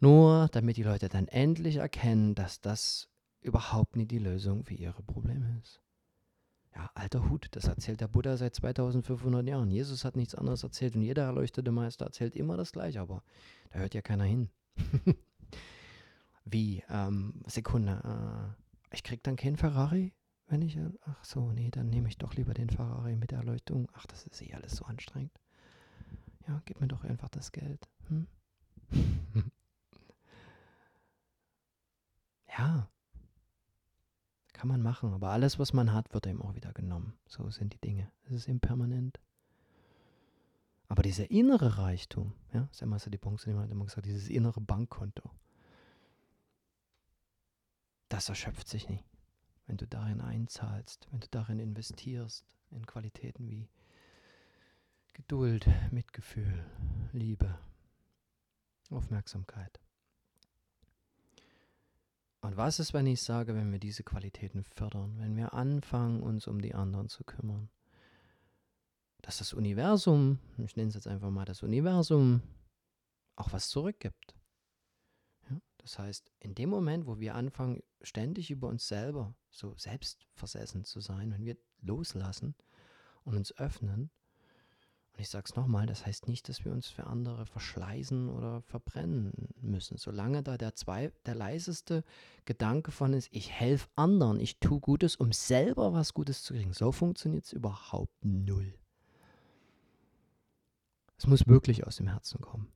Nur 0.00 0.48
damit 0.52 0.76
die 0.76 0.82
Leute 0.82 1.08
dann 1.08 1.28
endlich 1.28 1.76
erkennen, 1.76 2.34
dass 2.34 2.60
das 2.60 3.08
überhaupt 3.46 3.96
nicht 3.96 4.10
die 4.10 4.18
Lösung 4.18 4.64
für 4.64 4.74
ihre 4.74 5.02
Probleme 5.02 5.58
ist. 5.62 5.80
Ja, 6.74 6.90
alter 6.94 7.30
Hut, 7.30 7.48
das 7.52 7.64
erzählt 7.64 8.00
der 8.02 8.08
Buddha 8.08 8.36
seit 8.36 8.54
2500 8.54 9.46
Jahren. 9.46 9.70
Jesus 9.70 10.04
hat 10.04 10.16
nichts 10.16 10.34
anderes 10.34 10.62
erzählt 10.62 10.94
und 10.94 11.02
jeder 11.02 11.22
erleuchtete 11.22 11.72
Meister 11.72 12.04
erzählt 12.04 12.36
immer 12.36 12.56
das 12.56 12.72
Gleiche, 12.72 13.00
aber 13.00 13.22
da 13.70 13.78
hört 13.78 13.94
ja 13.94 14.02
keiner 14.02 14.24
hin. 14.24 14.50
Wie, 16.44 16.82
ähm, 16.90 17.40
Sekunde, 17.46 18.02
äh, 18.04 18.94
ich 18.94 19.02
krieg 19.02 19.22
dann 19.22 19.36
keinen 19.36 19.56
Ferrari, 19.56 20.12
wenn 20.48 20.60
ich, 20.60 20.78
ach 21.06 21.24
so, 21.24 21.50
nee, 21.52 21.70
dann 21.70 21.88
nehme 21.88 22.08
ich 22.08 22.18
doch 22.18 22.34
lieber 22.34 22.52
den 22.52 22.68
Ferrari 22.68 23.16
mit 23.16 23.32
Erleuchtung. 23.32 23.88
Ach, 23.94 24.06
das 24.06 24.26
ist 24.26 24.42
eh 24.42 24.52
alles 24.52 24.76
so 24.76 24.84
anstrengend. 24.84 25.32
Ja, 26.46 26.60
gib 26.66 26.80
mir 26.80 26.88
doch 26.88 27.04
einfach 27.04 27.28
das 27.30 27.52
Geld. 27.52 27.88
Hm? 28.08 28.26
ja, 32.58 32.88
kann 34.56 34.68
man 34.68 34.80
machen, 34.80 35.12
aber 35.12 35.32
alles, 35.32 35.58
was 35.58 35.74
man 35.74 35.92
hat, 35.92 36.14
wird 36.14 36.26
einem 36.26 36.40
auch 36.40 36.54
wieder 36.54 36.72
genommen. 36.72 37.12
So 37.26 37.50
sind 37.50 37.74
die 37.74 37.80
Dinge. 37.80 38.10
Es 38.24 38.32
ist 38.32 38.48
impermanent. 38.48 39.20
Aber 40.88 41.02
dieser 41.02 41.30
innere 41.30 41.76
Reichtum, 41.76 42.32
ja, 42.54 42.66
ist 42.72 42.80
immer 42.80 42.98
so 42.98 43.10
die 43.10 43.18
Punkte, 43.18 43.50
die 43.50 43.54
man 43.54 43.70
immer 43.70 43.84
gesagt 43.84 44.06
dieses 44.06 44.30
innere 44.30 44.62
Bankkonto, 44.62 45.30
das 48.08 48.30
erschöpft 48.30 48.66
sich 48.66 48.88
nie. 48.88 49.04
Wenn 49.66 49.76
du 49.76 49.86
darin 49.86 50.22
einzahlst, 50.22 51.06
wenn 51.10 51.20
du 51.20 51.28
darin 51.30 51.58
investierst, 51.58 52.46
in 52.70 52.86
Qualitäten 52.86 53.50
wie 53.50 53.68
Geduld, 55.12 55.68
Mitgefühl, 55.90 56.64
Liebe, 57.12 57.58
Aufmerksamkeit. 58.88 59.80
Und 62.40 62.56
was 62.56 62.78
ist, 62.78 62.94
wenn 62.94 63.06
ich 63.06 63.22
sage, 63.22 63.54
wenn 63.54 63.72
wir 63.72 63.78
diese 63.78 64.02
Qualitäten 64.02 64.62
fördern, 64.62 65.18
wenn 65.18 65.36
wir 65.36 65.54
anfangen, 65.54 66.22
uns 66.22 66.46
um 66.46 66.60
die 66.60 66.74
anderen 66.74 67.08
zu 67.08 67.24
kümmern? 67.24 67.70
Dass 69.22 69.38
das 69.38 69.52
Universum, 69.52 70.38
ich 70.58 70.76
nenne 70.76 70.88
es 70.88 70.94
jetzt 70.94 71.08
einfach 71.08 71.30
mal 71.30 71.44
das 71.44 71.62
Universum, 71.62 72.42
auch 73.34 73.52
was 73.52 73.68
zurückgibt. 73.68 74.36
Ja? 75.50 75.60
Das 75.78 75.98
heißt, 75.98 76.30
in 76.38 76.54
dem 76.54 76.70
Moment, 76.70 77.06
wo 77.06 77.18
wir 77.18 77.34
anfangen, 77.34 77.82
ständig 78.02 78.50
über 78.50 78.68
uns 78.68 78.86
selber 78.86 79.34
so 79.50 79.74
selbstversessen 79.76 80.84
zu 80.84 81.00
sein, 81.00 81.32
wenn 81.32 81.44
wir 81.44 81.56
loslassen 81.80 82.54
und 83.24 83.34
uns 83.36 83.56
öffnen, 83.58 84.10
und 85.16 85.22
ich 85.22 85.30
sage 85.30 85.46
es 85.48 85.56
nochmal, 85.56 85.86
das 85.86 86.04
heißt 86.04 86.28
nicht, 86.28 86.46
dass 86.50 86.66
wir 86.66 86.72
uns 86.72 86.88
für 86.88 87.06
andere 87.06 87.46
verschleißen 87.46 88.28
oder 88.28 88.60
verbrennen 88.60 89.32
müssen. 89.62 89.96
Solange 89.96 90.42
da 90.42 90.58
der, 90.58 90.74
zwei, 90.74 91.10
der 91.24 91.34
leiseste 91.34 92.04
Gedanke 92.44 92.90
von 92.90 93.14
ist, 93.14 93.28
ich 93.32 93.50
helfe 93.50 93.88
anderen, 93.96 94.38
ich 94.40 94.58
tue 94.58 94.78
Gutes, 94.78 95.16
um 95.16 95.32
selber 95.32 95.94
was 95.94 96.12
Gutes 96.12 96.42
zu 96.42 96.52
kriegen. 96.52 96.74
So 96.74 96.92
funktioniert 96.92 97.46
es 97.46 97.54
überhaupt 97.54 98.12
null. 98.26 98.74
Es 101.16 101.26
muss 101.26 101.46
wirklich 101.46 101.86
aus 101.86 101.96
dem 101.96 102.08
Herzen 102.08 102.42
kommen. 102.42 102.70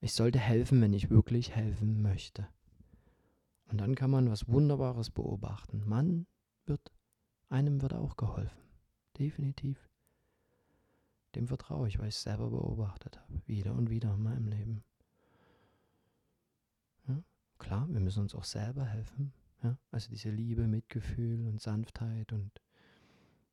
Ich 0.00 0.14
sollte 0.14 0.38
helfen, 0.38 0.80
wenn 0.80 0.94
ich 0.94 1.10
wirklich 1.10 1.54
helfen 1.54 2.00
möchte. 2.00 2.48
Und 3.66 3.82
dann 3.82 3.94
kann 3.96 4.10
man 4.10 4.30
was 4.30 4.48
Wunderbares 4.48 5.10
beobachten. 5.10 5.82
Man 5.84 6.26
wird, 6.64 6.90
einem 7.50 7.82
wird 7.82 7.92
auch 7.92 8.16
geholfen. 8.16 8.62
Definitiv. 9.18 9.91
Dem 11.34 11.48
vertraue 11.48 11.88
ich, 11.88 11.98
weil 11.98 12.08
ich 12.08 12.14
es 12.14 12.22
selber 12.22 12.50
beobachtet 12.50 13.18
habe. 13.18 13.40
Wieder 13.46 13.72
und 13.72 13.90
wieder 13.90 14.14
in 14.14 14.22
meinem 14.22 14.48
Leben. 14.48 14.84
Ja, 17.08 17.22
klar, 17.58 17.88
wir 17.90 18.00
müssen 18.00 18.20
uns 18.20 18.34
auch 18.34 18.44
selber 18.44 18.84
helfen. 18.84 19.32
Ja, 19.62 19.78
also 19.90 20.10
diese 20.10 20.30
Liebe, 20.30 20.66
Mitgefühl 20.66 21.46
und 21.46 21.60
Sanftheit 21.60 22.32
und 22.32 22.50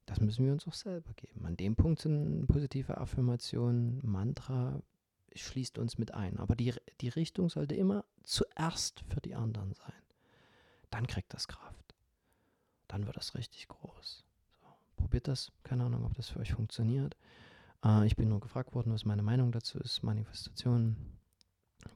das 0.08 0.20
müssen 0.20 0.44
wir 0.44 0.52
uns 0.52 0.68
auch 0.68 0.74
selber 0.74 1.14
geben. 1.14 1.46
An 1.46 1.56
dem 1.56 1.76
Punkt 1.76 2.02
sind 2.02 2.48
positive 2.48 2.98
Affirmationen, 2.98 4.00
Mantra 4.04 4.82
schließt 5.36 5.78
uns 5.78 6.00
mit 6.00 6.14
ein. 6.16 6.40
Aber 6.40 6.56
die, 6.56 6.74
die 7.02 7.10
Richtung 7.10 7.50
sollte 7.50 7.76
immer 7.76 8.06
zuerst 8.24 9.04
für 9.08 9.22
die 9.22 9.36
anderen 9.36 9.74
sein. 9.74 9.94
Dann 10.90 11.06
kriegt 11.06 11.34
das 11.34 11.48
Kraft. 11.48 11.96
Dann 12.88 13.06
wird 13.06 13.18
das 13.18 13.36
richtig 13.36 13.68
groß. 13.68 14.26
So, 14.62 14.68
probiert 14.98 15.28
das. 15.28 15.52
Keine 15.64 15.86
Ahnung, 15.86 16.06
ob 16.06 16.16
das 16.16 16.30
für 16.30 16.40
euch 16.40 16.54
funktioniert. 16.54 17.16
Äh, 17.84 18.06
ich 18.06 18.16
bin 18.16 18.30
nur 18.30 18.40
gefragt 18.40 18.74
worden, 18.76 18.94
was 18.94 19.06
meine 19.06 19.24
Meinung 19.24 19.52
dazu 19.52 19.80
ist. 19.80 20.04
Manifestation, 20.04 20.96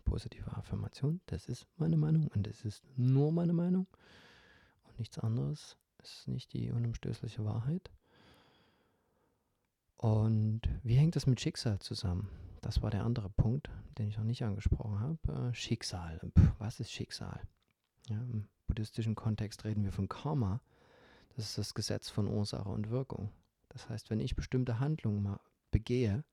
positive 0.05 0.55
Affirmation, 0.55 1.21
das 1.25 1.47
ist 1.47 1.67
meine 1.77 1.97
Meinung 1.97 2.27
und 2.27 2.47
das 2.47 2.63
ist 2.63 2.83
nur 2.95 3.31
meine 3.31 3.53
Meinung 3.53 3.87
und 4.83 4.99
nichts 4.99 5.19
anderes. 5.19 5.77
Es 5.99 6.19
ist 6.19 6.27
nicht 6.27 6.53
die 6.53 6.71
unumstößliche 6.71 7.45
Wahrheit. 7.45 7.89
Und 9.97 10.61
wie 10.83 10.95
hängt 10.95 11.15
das 11.15 11.27
mit 11.27 11.39
Schicksal 11.39 11.79
zusammen? 11.79 12.29
Das 12.61 12.81
war 12.81 12.89
der 12.89 13.05
andere 13.05 13.29
Punkt, 13.29 13.69
den 13.97 14.09
ich 14.09 14.17
noch 14.17 14.25
nicht 14.25 14.43
angesprochen 14.43 14.99
habe. 14.99 15.49
Äh, 15.49 15.53
Schicksal. 15.53 16.19
Puh, 16.33 16.51
was 16.59 16.79
ist 16.79 16.91
Schicksal? 16.91 17.41
Ja, 18.09 18.17
Im 18.17 18.47
buddhistischen 18.67 19.15
Kontext 19.15 19.63
reden 19.63 19.83
wir 19.83 19.93
von 19.93 20.09
Karma. 20.09 20.61
Das 21.35 21.45
ist 21.45 21.57
das 21.57 21.73
Gesetz 21.73 22.09
von 22.09 22.27
Ursache 22.27 22.69
und 22.69 22.89
Wirkung. 22.89 23.31
Das 23.69 23.89
heißt, 23.89 24.09
wenn 24.09 24.19
ich 24.19 24.35
bestimmte 24.35 24.79
Handlungen 24.79 25.23
begehe. 25.73 26.23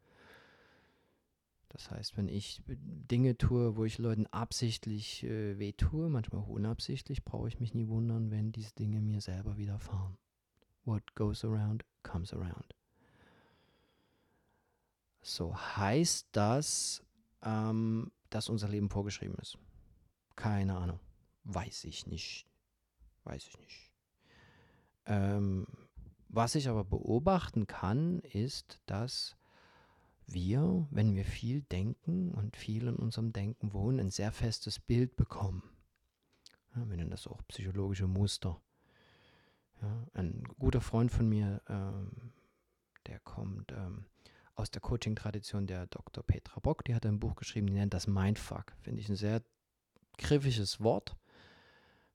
Das 1.70 1.90
heißt, 1.90 2.16
wenn 2.16 2.28
ich 2.28 2.62
Dinge 2.66 3.38
tue, 3.38 3.76
wo 3.76 3.84
ich 3.84 3.98
Leuten 3.98 4.26
absichtlich 4.26 5.24
äh, 5.24 5.58
weh 5.58 5.72
tue, 5.72 6.08
manchmal 6.08 6.42
auch 6.42 6.48
unabsichtlich, 6.48 7.24
brauche 7.24 7.48
ich 7.48 7.60
mich 7.60 7.74
nie 7.74 7.88
wundern, 7.88 8.30
wenn 8.30 8.52
diese 8.52 8.74
Dinge 8.74 9.00
mir 9.00 9.20
selber 9.20 9.56
widerfahren. 9.56 10.16
What 10.84 11.14
goes 11.14 11.44
around, 11.44 11.84
comes 12.02 12.32
around. 12.32 12.74
So 15.22 15.54
heißt 15.56 16.28
das, 16.32 17.04
ähm, 17.42 18.10
dass 18.30 18.48
unser 18.48 18.68
Leben 18.68 18.90
vorgeschrieben 18.90 19.36
ist. 19.40 19.58
Keine 20.34 20.76
Ahnung. 20.76 21.00
Weiß 21.44 21.84
ich 21.84 22.06
nicht. 22.06 22.46
Weiß 23.24 23.46
ich 23.46 23.58
nicht. 23.58 23.92
Ähm, 25.06 25.66
was 26.32 26.54
ich 26.54 26.68
aber 26.68 26.84
beobachten 26.84 27.66
kann, 27.66 28.20
ist, 28.20 28.80
dass 28.86 29.36
wir, 30.26 30.86
wenn 30.90 31.14
wir 31.16 31.24
viel 31.24 31.62
denken 31.62 32.30
und 32.30 32.56
viel 32.56 32.86
in 32.86 32.96
unserem 32.96 33.32
Denken 33.32 33.72
wohnen, 33.72 33.98
ein 33.98 34.10
sehr 34.10 34.30
festes 34.30 34.78
Bild 34.78 35.16
bekommen. 35.16 35.62
Ja, 36.74 36.88
wir 36.88 36.96
nennen 36.96 37.10
das 37.10 37.26
auch 37.26 37.42
psychologische 37.48 38.06
Muster. 38.06 38.60
Ja, 39.82 40.06
ein 40.14 40.44
guter 40.58 40.80
Freund 40.80 41.10
von 41.10 41.28
mir, 41.28 41.62
ähm, 41.68 42.32
der 43.06 43.18
kommt 43.20 43.72
ähm, 43.72 44.06
aus 44.54 44.70
der 44.70 44.80
Coaching-Tradition 44.80 45.66
der 45.66 45.86
Dr. 45.86 46.22
Petra 46.22 46.60
Bock, 46.60 46.84
die 46.84 46.94
hat 46.94 47.06
ein 47.06 47.18
Buch 47.18 47.34
geschrieben, 47.34 47.66
die 47.66 47.72
nennt 47.72 47.94
das 47.94 48.06
Mindfuck. 48.06 48.72
Finde 48.78 49.00
ich 49.00 49.08
ein 49.08 49.16
sehr 49.16 49.42
griffiges 50.18 50.80
Wort 50.80 51.16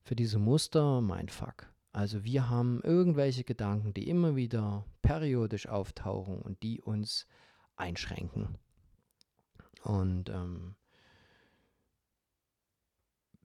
für 0.04 0.16
diese 0.16 0.38
Muster, 0.38 1.02
Mindfuck. 1.02 1.68
Also 1.96 2.24
wir 2.24 2.50
haben 2.50 2.82
irgendwelche 2.82 3.42
Gedanken, 3.42 3.94
die 3.94 4.10
immer 4.10 4.36
wieder 4.36 4.84
periodisch 5.00 5.66
auftauchen 5.66 6.42
und 6.42 6.62
die 6.62 6.82
uns 6.82 7.26
einschränken. 7.74 8.58
Und 9.82 10.28
ähm, 10.28 10.74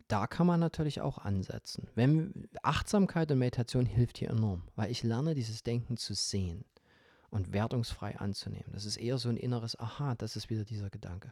da 0.10 0.28
kann 0.28 0.48
man 0.48 0.60
natürlich 0.60 1.00
auch 1.00 1.18
ansetzen. 1.18 1.88
Wenn, 1.96 2.50
Achtsamkeit 2.62 3.32
und 3.32 3.40
Meditation 3.40 3.86
hilft 3.86 4.18
hier 4.18 4.32
enorm, 4.32 4.68
weil 4.76 4.92
ich 4.92 5.02
lerne 5.02 5.34
dieses 5.34 5.64
Denken 5.64 5.96
zu 5.96 6.14
sehen 6.14 6.66
und 7.30 7.54
wertungsfrei 7.54 8.18
anzunehmen. 8.20 8.74
Das 8.74 8.84
ist 8.84 8.98
eher 8.98 9.18
so 9.18 9.30
ein 9.30 9.38
inneres 9.38 9.80
Aha, 9.80 10.16
das 10.16 10.36
ist 10.36 10.50
wieder 10.50 10.66
dieser 10.66 10.90
Gedanke. 10.90 11.32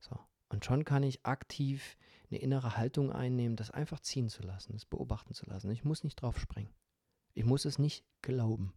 So. 0.00 0.20
Und 0.48 0.64
schon 0.64 0.84
kann 0.84 1.02
ich 1.02 1.24
aktiv 1.24 1.96
eine 2.30 2.40
innere 2.40 2.76
Haltung 2.76 3.12
einnehmen, 3.12 3.56
das 3.56 3.70
einfach 3.70 4.00
ziehen 4.00 4.28
zu 4.28 4.42
lassen, 4.42 4.72
das 4.72 4.84
beobachten 4.84 5.34
zu 5.34 5.46
lassen. 5.46 5.70
Ich 5.70 5.84
muss 5.84 6.04
nicht 6.04 6.16
drauf 6.16 6.38
springen. 6.38 6.72
Ich 7.34 7.44
muss 7.44 7.64
es 7.64 7.78
nicht 7.78 8.04
glauben. 8.22 8.72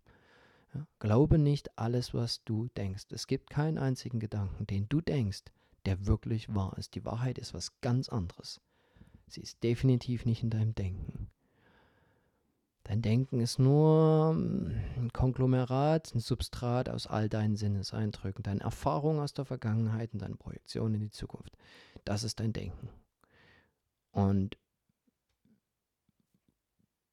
Ja? 0.73 0.87
Glaube 0.99 1.37
nicht 1.37 1.77
alles, 1.77 2.13
was 2.13 2.43
du 2.43 2.67
denkst. 2.77 3.05
Es 3.11 3.27
gibt 3.27 3.49
keinen 3.49 3.77
einzigen 3.77 4.19
Gedanken, 4.19 4.65
den 4.67 4.89
du 4.89 5.01
denkst, 5.01 5.43
der 5.85 6.05
wirklich 6.05 6.53
wahr 6.53 6.77
ist. 6.77 6.95
Die 6.95 7.05
Wahrheit 7.05 7.37
ist 7.37 7.53
was 7.53 7.79
ganz 7.81 8.09
anderes. 8.09 8.61
Sie 9.27 9.41
ist 9.41 9.63
definitiv 9.63 10.25
nicht 10.25 10.43
in 10.43 10.49
deinem 10.49 10.73
Denken. 10.73 11.29
Dein 12.87 13.01
Denken 13.01 13.41
ist 13.41 13.59
nur 13.59 14.29
hm, 14.29 14.71
ein 14.95 15.13
Konglomerat, 15.13 16.15
ein 16.15 16.19
Substrat 16.19 16.89
aus 16.89 17.05
all 17.05 17.27
deinen 17.27 17.57
Sinneseindrücken, 17.57 18.43
deine 18.43 18.61
Erfahrungen 18.61 19.19
aus 19.19 19.33
der 19.33 19.43
Vergangenheit 19.43 20.13
und 20.13 20.21
deine 20.21 20.37
Projektion 20.37 20.93
in 20.93 21.01
die 21.01 21.11
Zukunft. 21.11 21.51
Das 22.05 22.23
ist 22.23 22.39
dein 22.39 22.53
Denken. 22.53 22.89
Und 24.11 24.57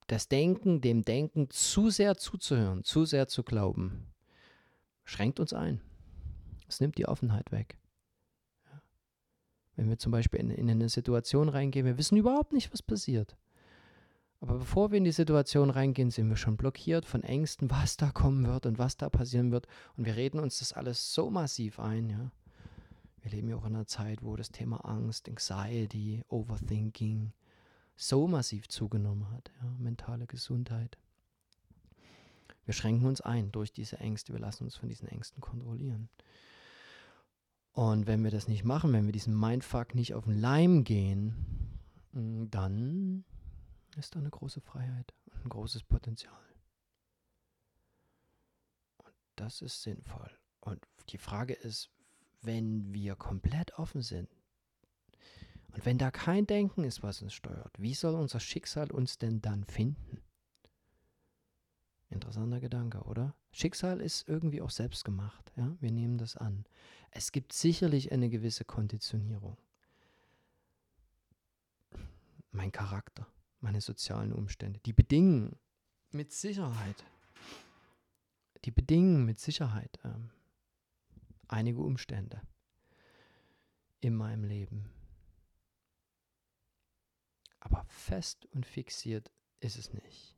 das 0.06 0.28
Denken, 0.28 0.80
dem 0.80 1.04
Denken 1.04 1.50
zu 1.50 1.90
sehr 1.90 2.16
zuzuhören, 2.16 2.84
zu 2.84 3.04
sehr 3.04 3.26
zu 3.26 3.42
glauben, 3.42 4.12
schränkt 5.02 5.40
uns 5.40 5.52
ein. 5.52 5.80
Es 6.68 6.78
nimmt 6.80 6.98
die 6.98 7.06
Offenheit 7.06 7.50
weg. 7.50 7.78
Wenn 9.74 9.88
wir 9.88 9.98
zum 9.98 10.12
Beispiel 10.12 10.38
in, 10.38 10.50
in 10.50 10.70
eine 10.70 10.88
Situation 10.88 11.48
reingehen, 11.48 11.84
wir 11.84 11.98
wissen 11.98 12.16
überhaupt 12.16 12.52
nicht, 12.52 12.72
was 12.72 12.80
passiert. 12.80 13.36
Aber 14.44 14.58
bevor 14.58 14.90
wir 14.90 14.98
in 14.98 15.04
die 15.04 15.10
Situation 15.10 15.70
reingehen, 15.70 16.10
sind 16.10 16.28
wir 16.28 16.36
schon 16.36 16.58
blockiert 16.58 17.06
von 17.06 17.22
Ängsten, 17.22 17.70
was 17.70 17.96
da 17.96 18.10
kommen 18.10 18.46
wird 18.46 18.66
und 18.66 18.78
was 18.78 18.98
da 18.98 19.08
passieren 19.08 19.50
wird. 19.50 19.66
Und 19.96 20.04
wir 20.04 20.16
reden 20.16 20.38
uns 20.38 20.58
das 20.58 20.74
alles 20.74 21.14
so 21.14 21.30
massiv 21.30 21.80
ein, 21.80 22.10
ja. 22.10 22.30
Wir 23.22 23.30
leben 23.30 23.48
ja 23.48 23.56
auch 23.56 23.64
in 23.64 23.74
einer 23.74 23.86
Zeit, 23.86 24.22
wo 24.22 24.36
das 24.36 24.50
Thema 24.50 24.84
Angst, 24.84 25.30
Anxiety, 25.30 26.24
Overthinking 26.28 27.32
so 27.96 28.28
massiv 28.28 28.68
zugenommen 28.68 29.30
hat, 29.30 29.50
ja, 29.62 29.76
mentale 29.78 30.26
Gesundheit. 30.26 30.98
Wir 32.66 32.74
schränken 32.74 33.06
uns 33.06 33.22
ein 33.22 33.50
durch 33.50 33.72
diese 33.72 33.98
Ängste, 33.98 34.34
wir 34.34 34.40
lassen 34.40 34.64
uns 34.64 34.76
von 34.76 34.90
diesen 34.90 35.08
Ängsten 35.08 35.40
kontrollieren. 35.40 36.10
Und 37.72 38.06
wenn 38.06 38.22
wir 38.22 38.30
das 38.30 38.46
nicht 38.46 38.64
machen, 38.64 38.92
wenn 38.92 39.06
wir 39.06 39.12
diesen 39.12 39.40
Mindfuck 39.40 39.94
nicht 39.94 40.12
auf 40.12 40.24
den 40.24 40.38
Leim 40.38 40.84
gehen, 40.84 41.34
dann 42.12 43.24
ist 43.96 44.14
da 44.14 44.20
eine 44.20 44.30
große 44.30 44.60
Freiheit 44.60 45.14
und 45.26 45.44
ein 45.44 45.48
großes 45.48 45.82
Potenzial. 45.84 46.54
Und 48.98 49.14
das 49.36 49.62
ist 49.62 49.82
sinnvoll. 49.82 50.30
Und 50.60 50.86
die 51.10 51.18
Frage 51.18 51.54
ist, 51.54 51.90
wenn 52.42 52.92
wir 52.92 53.16
komplett 53.16 53.78
offen 53.78 54.02
sind 54.02 54.28
und 55.72 55.84
wenn 55.84 55.98
da 55.98 56.10
kein 56.10 56.46
Denken 56.46 56.84
ist, 56.84 57.02
was 57.02 57.22
uns 57.22 57.34
steuert, 57.34 57.74
wie 57.78 57.94
soll 57.94 58.14
unser 58.14 58.40
Schicksal 58.40 58.90
uns 58.90 59.18
denn 59.18 59.40
dann 59.42 59.64
finden? 59.64 60.22
Interessanter 62.10 62.60
Gedanke, 62.60 63.02
oder? 63.02 63.34
Schicksal 63.50 64.00
ist 64.00 64.28
irgendwie 64.28 64.62
auch 64.62 64.70
selbst 64.70 65.04
gemacht. 65.04 65.52
Ja? 65.56 65.76
Wir 65.80 65.90
nehmen 65.90 66.18
das 66.18 66.36
an. 66.36 66.64
Es 67.10 67.32
gibt 67.32 67.52
sicherlich 67.52 68.12
eine 68.12 68.28
gewisse 68.28 68.64
Konditionierung. 68.64 69.56
Mein 72.52 72.70
Charakter, 72.70 73.26
meine 73.64 73.80
sozialen 73.80 74.32
Umstände, 74.32 74.78
die 74.80 74.92
bedingen 74.92 75.58
mit 76.10 76.32
Sicherheit, 76.32 77.02
die 78.66 78.70
bedingen 78.70 79.24
mit 79.24 79.40
Sicherheit 79.40 79.98
ähm, 80.04 80.30
einige 81.48 81.80
Umstände 81.80 82.42
in 84.00 84.14
meinem 84.14 84.44
Leben. 84.44 84.90
Aber 87.58 87.86
fest 87.88 88.44
und 88.52 88.66
fixiert 88.66 89.32
ist 89.60 89.78
es 89.78 89.94
nicht. 89.94 90.36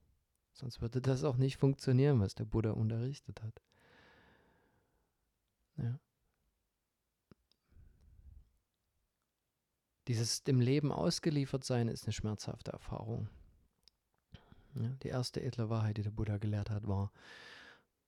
Sonst 0.53 0.81
würde 0.81 1.03
das 1.03 1.25
auch 1.25 1.37
nicht 1.37 1.57
funktionieren, 1.57 2.21
was 2.21 2.37
der 2.37 2.45
Buddha 2.45 2.71
unterrichtet 2.71 3.43
hat. 3.43 3.61
Ja. 5.79 5.99
Dieses 10.09 10.45
dem 10.45 10.61
Leben 10.61 10.93
ausgeliefert 10.93 11.65
sein 11.65 11.89
ist 11.89 12.05
eine 12.05 12.13
schmerzhafte 12.13 12.73
Erfahrung. 12.73 13.29
Ja, 14.75 14.89
die 15.03 15.09
erste 15.09 15.43
edle 15.43 15.69
Wahrheit, 15.71 15.97
die 15.97 16.03
der 16.03 16.11
Buddha 16.11 16.37
gelehrt 16.37 16.71
hat, 16.71 16.87
war, 16.87 17.11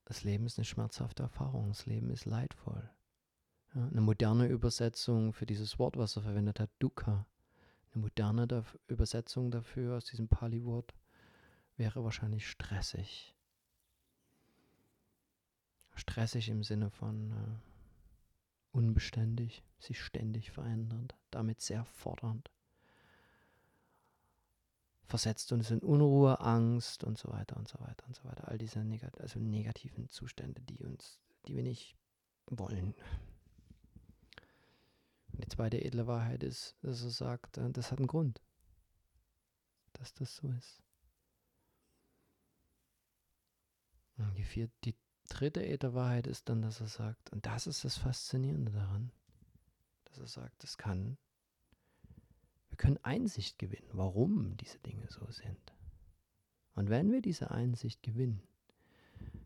das 0.04 0.22
Leben 0.22 0.46
ist 0.46 0.58
eine 0.58 0.64
schmerzhafte 0.64 1.22
Erfahrung, 1.22 1.68
das 1.68 1.86
Leben 1.86 2.10
ist 2.10 2.24
leidvoll. 2.24 2.88
Ja, 3.74 3.86
eine 3.86 4.00
moderne 4.00 4.46
Übersetzung 4.46 5.32
für 5.32 5.46
dieses 5.46 5.78
Wort, 5.78 5.96
was 5.96 6.16
er 6.16 6.22
verwendet 6.22 6.60
hat, 6.60 6.70
Dukkha, 6.78 7.26
eine 7.92 8.02
moderne 8.02 8.64
Übersetzung 8.86 9.50
dafür 9.50 9.96
aus 9.96 10.04
diesem 10.04 10.28
Pali-Wort 10.28 10.94
wäre 11.76 12.04
wahrscheinlich 12.04 12.48
stressig. 12.48 13.34
Stressig 15.94 16.48
im 16.48 16.62
Sinne 16.62 16.90
von 16.90 17.32
äh, 17.32 17.67
unbeständig, 18.72 19.62
sich 19.78 20.00
ständig 20.00 20.50
verändernd, 20.50 21.16
damit 21.30 21.60
sehr 21.60 21.84
fordernd. 21.84 22.50
Versetzt 25.06 25.52
uns 25.52 25.70
in 25.70 25.78
Unruhe, 25.78 26.40
Angst 26.40 27.02
und 27.02 27.16
so 27.16 27.30
weiter 27.30 27.56
und 27.56 27.66
so 27.66 27.80
weiter 27.80 28.06
und 28.06 28.14
so 28.14 28.24
weiter. 28.24 28.48
All 28.48 28.58
diese 28.58 28.84
negat 28.84 29.18
also 29.20 29.38
negativen 29.40 30.08
Zustände, 30.08 30.60
die 30.62 30.78
uns, 30.82 31.18
die 31.46 31.56
wir 31.56 31.62
nicht 31.62 31.96
wollen. 32.46 32.94
Und 35.32 35.44
die 35.44 35.48
zweite 35.48 35.82
edle 35.82 36.06
Wahrheit 36.06 36.42
ist, 36.42 36.76
dass 36.82 37.02
er 37.02 37.10
sagt, 37.10 37.56
äh, 37.56 37.70
das 37.70 37.90
hat 37.90 37.98
einen 37.98 38.06
Grund, 38.06 38.42
dass 39.94 40.12
das 40.12 40.36
so 40.36 40.48
ist. 40.50 40.82
Die, 44.36 44.42
vierte, 44.42 44.74
die 44.84 44.96
dritte 45.28 45.64
edle 45.64 45.94
Wahrheit 45.94 46.26
ist 46.26 46.48
dann, 46.48 46.62
dass 46.62 46.80
er 46.80 46.88
sagt, 46.88 47.32
und 47.32 47.46
das 47.46 47.66
ist 47.66 47.84
das 47.84 47.96
Faszinierende 47.96 48.72
daran, 48.72 49.12
dass 50.04 50.18
er 50.18 50.26
sagt, 50.26 50.64
es 50.64 50.76
kann, 50.76 51.16
wir 52.68 52.76
können 52.76 52.98
Einsicht 53.02 53.58
gewinnen, 53.58 53.88
warum 53.92 54.56
diese 54.56 54.78
Dinge 54.80 55.06
so 55.08 55.30
sind. 55.30 55.74
Und 56.74 56.90
wenn 56.90 57.12
wir 57.12 57.22
diese 57.22 57.50
Einsicht 57.50 58.02
gewinnen, 58.02 58.42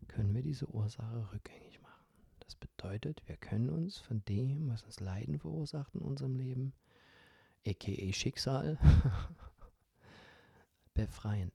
können 0.08 0.34
wir 0.34 0.42
diese 0.42 0.68
Ursache 0.68 1.32
rückgängig 1.32 1.80
machen. 1.80 2.04
Das 2.40 2.54
bedeutet, 2.54 3.26
wir 3.26 3.36
können 3.36 3.70
uns 3.70 3.98
von 3.98 4.24
dem, 4.26 4.68
was 4.68 4.82
uns 4.82 5.00
Leiden 5.00 5.38
verursacht 5.38 5.94
in 5.94 6.02
unserem 6.02 6.36
Leben, 6.36 6.74
aka 7.66 8.12
Schicksal, 8.12 8.78
befreien. 10.94 11.52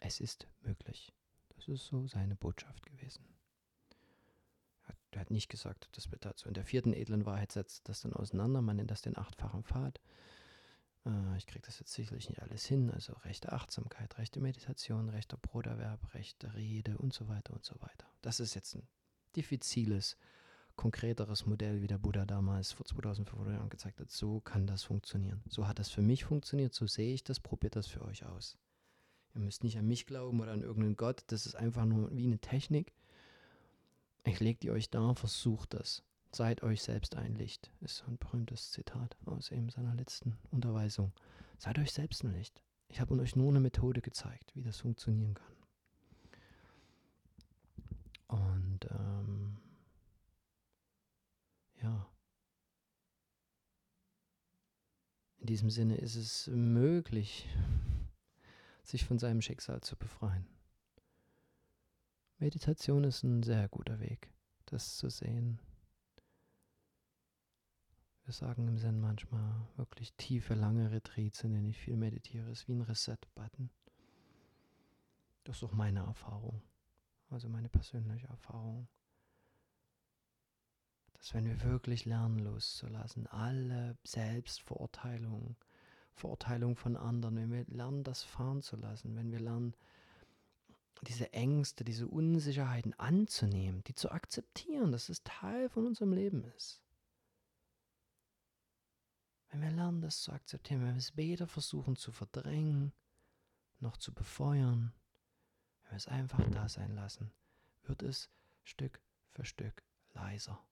Es 0.00 0.20
ist 0.20 0.46
möglich. 0.60 1.14
Das 1.66 1.80
ist 1.80 1.86
so 1.86 2.06
seine 2.06 2.36
Botschaft 2.36 2.84
gewesen. 2.84 3.24
Er 5.12 5.20
hat 5.20 5.30
nicht 5.30 5.48
gesagt, 5.48 5.88
das 5.92 6.10
wird 6.10 6.24
dazu. 6.24 6.48
In 6.48 6.54
der 6.54 6.64
vierten 6.64 6.92
edlen 6.92 7.24
Wahrheit 7.24 7.52
setzt 7.52 7.88
das 7.88 8.02
dann 8.02 8.12
auseinander. 8.12 8.60
Man 8.60 8.76
nennt 8.76 8.90
das 8.90 9.00
den 9.00 9.16
achtfachen 9.16 9.62
Pfad. 9.62 10.00
Äh, 11.06 11.36
ich 11.38 11.46
kriege 11.46 11.64
das 11.64 11.78
jetzt 11.78 11.92
sicherlich 11.92 12.28
nicht 12.28 12.42
alles 12.42 12.66
hin. 12.66 12.90
Also 12.90 13.12
rechte 13.24 13.52
Achtsamkeit, 13.52 14.18
rechte 14.18 14.40
Meditation, 14.40 15.08
rechter 15.08 15.36
Broterwerb, 15.36 16.14
rechte 16.14 16.52
Rede 16.54 16.98
und 16.98 17.14
so 17.14 17.28
weiter 17.28 17.54
und 17.54 17.64
so 17.64 17.76
weiter. 17.80 18.08
Das 18.22 18.40
ist 18.40 18.54
jetzt 18.54 18.74
ein 18.74 18.86
diffiziles, 19.36 20.16
konkreteres 20.76 21.46
Modell, 21.46 21.80
wie 21.80 21.86
der 21.86 21.98
Buddha 21.98 22.26
damals 22.26 22.72
vor 22.72 22.84
2500 22.84 23.54
Jahren 23.54 23.70
gezeigt 23.70 24.00
hat. 24.00 24.10
So 24.10 24.40
kann 24.40 24.66
das 24.66 24.82
funktionieren. 24.82 25.42
So 25.48 25.68
hat 25.68 25.78
das 25.78 25.90
für 25.90 26.02
mich 26.02 26.24
funktioniert, 26.24 26.74
so 26.74 26.88
sehe 26.88 27.14
ich 27.14 27.22
das, 27.22 27.38
probiert 27.38 27.76
das 27.76 27.86
für 27.86 28.02
euch 28.02 28.26
aus. 28.26 28.58
Ihr 29.34 29.40
müsst 29.40 29.64
nicht 29.64 29.78
an 29.78 29.86
mich 29.86 30.06
glauben 30.06 30.40
oder 30.40 30.52
an 30.52 30.62
irgendeinen 30.62 30.96
Gott, 30.96 31.24
das 31.26 31.46
ist 31.46 31.56
einfach 31.56 31.84
nur 31.84 32.14
wie 32.14 32.26
eine 32.26 32.38
Technik. 32.38 32.92
Ich 34.24 34.40
lege 34.40 34.60
die 34.60 34.70
euch 34.70 34.90
da, 34.90 35.14
versucht 35.14 35.74
das. 35.74 36.02
Seid 36.32 36.62
euch 36.62 36.82
selbst 36.82 37.16
ein 37.16 37.34
Licht, 37.34 37.70
ist 37.80 37.98
so 37.98 38.06
ein 38.06 38.18
berühmtes 38.18 38.70
Zitat 38.70 39.16
aus 39.24 39.50
eben 39.50 39.70
seiner 39.70 39.94
letzten 39.94 40.36
Unterweisung. 40.50 41.12
Seid 41.58 41.78
euch 41.78 41.92
selbst 41.92 42.24
ein 42.24 42.32
Licht. 42.32 42.62
Ich 42.88 43.00
habe 43.00 43.14
euch 43.18 43.36
nur 43.36 43.50
eine 43.50 43.60
Methode 43.60 44.00
gezeigt, 44.00 44.54
wie 44.54 44.62
das 44.62 44.80
funktionieren 44.80 45.34
kann. 45.34 45.54
Und 48.28 48.80
ähm, 48.90 49.58
ja, 51.82 52.06
in 55.38 55.46
diesem 55.46 55.70
Sinne 55.70 55.96
ist 55.96 56.16
es 56.16 56.48
möglich, 56.48 57.48
sich 58.86 59.04
von 59.04 59.18
seinem 59.18 59.40
Schicksal 59.40 59.80
zu 59.80 59.96
befreien. 59.96 60.46
Meditation 62.38 63.04
ist 63.04 63.22
ein 63.22 63.42
sehr 63.42 63.68
guter 63.68 64.00
Weg, 64.00 64.32
das 64.66 64.96
zu 64.96 65.08
sehen. 65.08 65.60
Wir 68.24 68.32
sagen 68.32 68.68
im 68.68 68.78
Zen 68.78 69.00
manchmal 69.00 69.68
wirklich 69.76 70.14
tiefe, 70.14 70.54
lange 70.54 70.90
Retreats, 70.90 71.44
in 71.44 71.52
denen 71.52 71.68
ich 71.68 71.78
viel 71.78 71.96
meditiere, 71.96 72.50
ist 72.50 72.68
wie 72.68 72.72
ein 72.72 72.80
Reset-Button. 72.80 73.70
Das 75.44 75.56
ist 75.56 75.62
auch 75.62 75.72
meine 75.72 76.00
Erfahrung 76.00 76.62
also 77.34 77.48
meine 77.48 77.68
persönliche 77.68 78.28
Erfahrung, 78.28 78.88
dass 81.14 81.34
wenn 81.34 81.46
wir 81.46 81.60
wirklich 81.62 82.04
lernen 82.04 82.38
loszulassen, 82.38 83.26
alle 83.26 83.98
Selbstverurteilung, 84.04 85.56
Verurteilung 86.14 86.76
von 86.76 86.96
anderen, 86.96 87.36
wenn 87.36 87.52
wir 87.52 87.64
lernen, 87.66 88.04
das 88.04 88.22
fahren 88.22 88.62
zu 88.62 88.76
lassen, 88.76 89.16
wenn 89.16 89.32
wir 89.32 89.40
lernen, 89.40 89.74
diese 91.02 91.32
Ängste, 91.32 91.84
diese 91.84 92.08
Unsicherheiten 92.08 92.94
anzunehmen, 92.98 93.84
die 93.84 93.94
zu 93.94 94.10
akzeptieren, 94.10 94.92
dass 94.92 95.08
es 95.08 95.22
Teil 95.22 95.68
von 95.68 95.86
unserem 95.86 96.12
Leben 96.12 96.44
ist. 96.56 96.80
Wenn 99.50 99.60
wir 99.62 99.70
lernen, 99.70 100.00
das 100.00 100.22
zu 100.22 100.32
akzeptieren, 100.32 100.82
wenn 100.82 100.94
wir 100.94 100.98
es 100.98 101.16
weder 101.16 101.46
versuchen 101.46 101.96
zu 101.96 102.10
verdrängen, 102.10 102.92
noch 103.80 103.96
zu 103.96 104.12
befeuern, 104.14 104.92
wenn 105.82 105.92
wir 105.92 105.96
es 105.96 106.08
einfach 106.08 106.48
da 106.50 106.68
sein 106.68 106.94
lassen, 106.94 107.30
wird 107.82 108.02
es 108.02 108.30
Stück 108.62 109.00
für 109.30 109.44
Stück 109.44 109.82
leiser. 110.14 110.64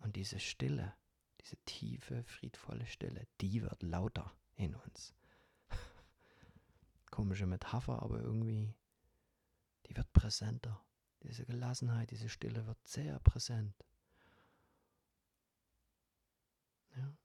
Und 0.00 0.16
diese 0.16 0.40
Stille, 0.40 0.94
diese 1.40 1.56
tiefe, 1.64 2.22
friedvolle 2.24 2.86
Stille, 2.86 3.26
die 3.40 3.62
wird 3.62 3.82
lauter 3.82 4.32
in 4.56 4.74
uns. 4.74 5.14
Komische 7.10 7.46
Metapher, 7.46 8.02
aber 8.02 8.20
irgendwie, 8.20 8.74
die 9.86 9.96
wird 9.96 10.12
präsenter. 10.12 10.84
Diese 11.22 11.44
Gelassenheit, 11.44 12.10
diese 12.10 12.28
Stille 12.28 12.66
wird 12.66 12.78
sehr 12.86 13.18
präsent. 13.20 13.74
Ja. 16.96 17.16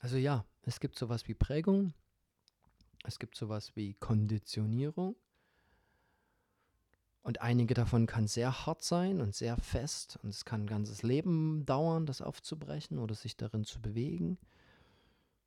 Also 0.00 0.16
ja, 0.16 0.44
es 0.62 0.80
gibt 0.80 0.98
sowas 0.98 1.26
wie 1.28 1.34
Prägung, 1.34 1.94
es 3.04 3.18
gibt 3.18 3.36
sowas 3.36 3.74
wie 3.74 3.94
Konditionierung, 3.94 5.16
Und 7.24 7.40
einige 7.40 7.72
davon 7.72 8.06
kann 8.06 8.28
sehr 8.28 8.66
hart 8.66 8.82
sein 8.82 9.22
und 9.22 9.34
sehr 9.34 9.56
fest. 9.56 10.18
Und 10.22 10.28
es 10.28 10.44
kann 10.44 10.64
ein 10.64 10.66
ganzes 10.66 11.02
Leben 11.02 11.64
dauern, 11.64 12.04
das 12.04 12.20
aufzubrechen 12.20 12.98
oder 12.98 13.14
sich 13.14 13.34
darin 13.38 13.64
zu 13.64 13.80
bewegen. 13.80 14.36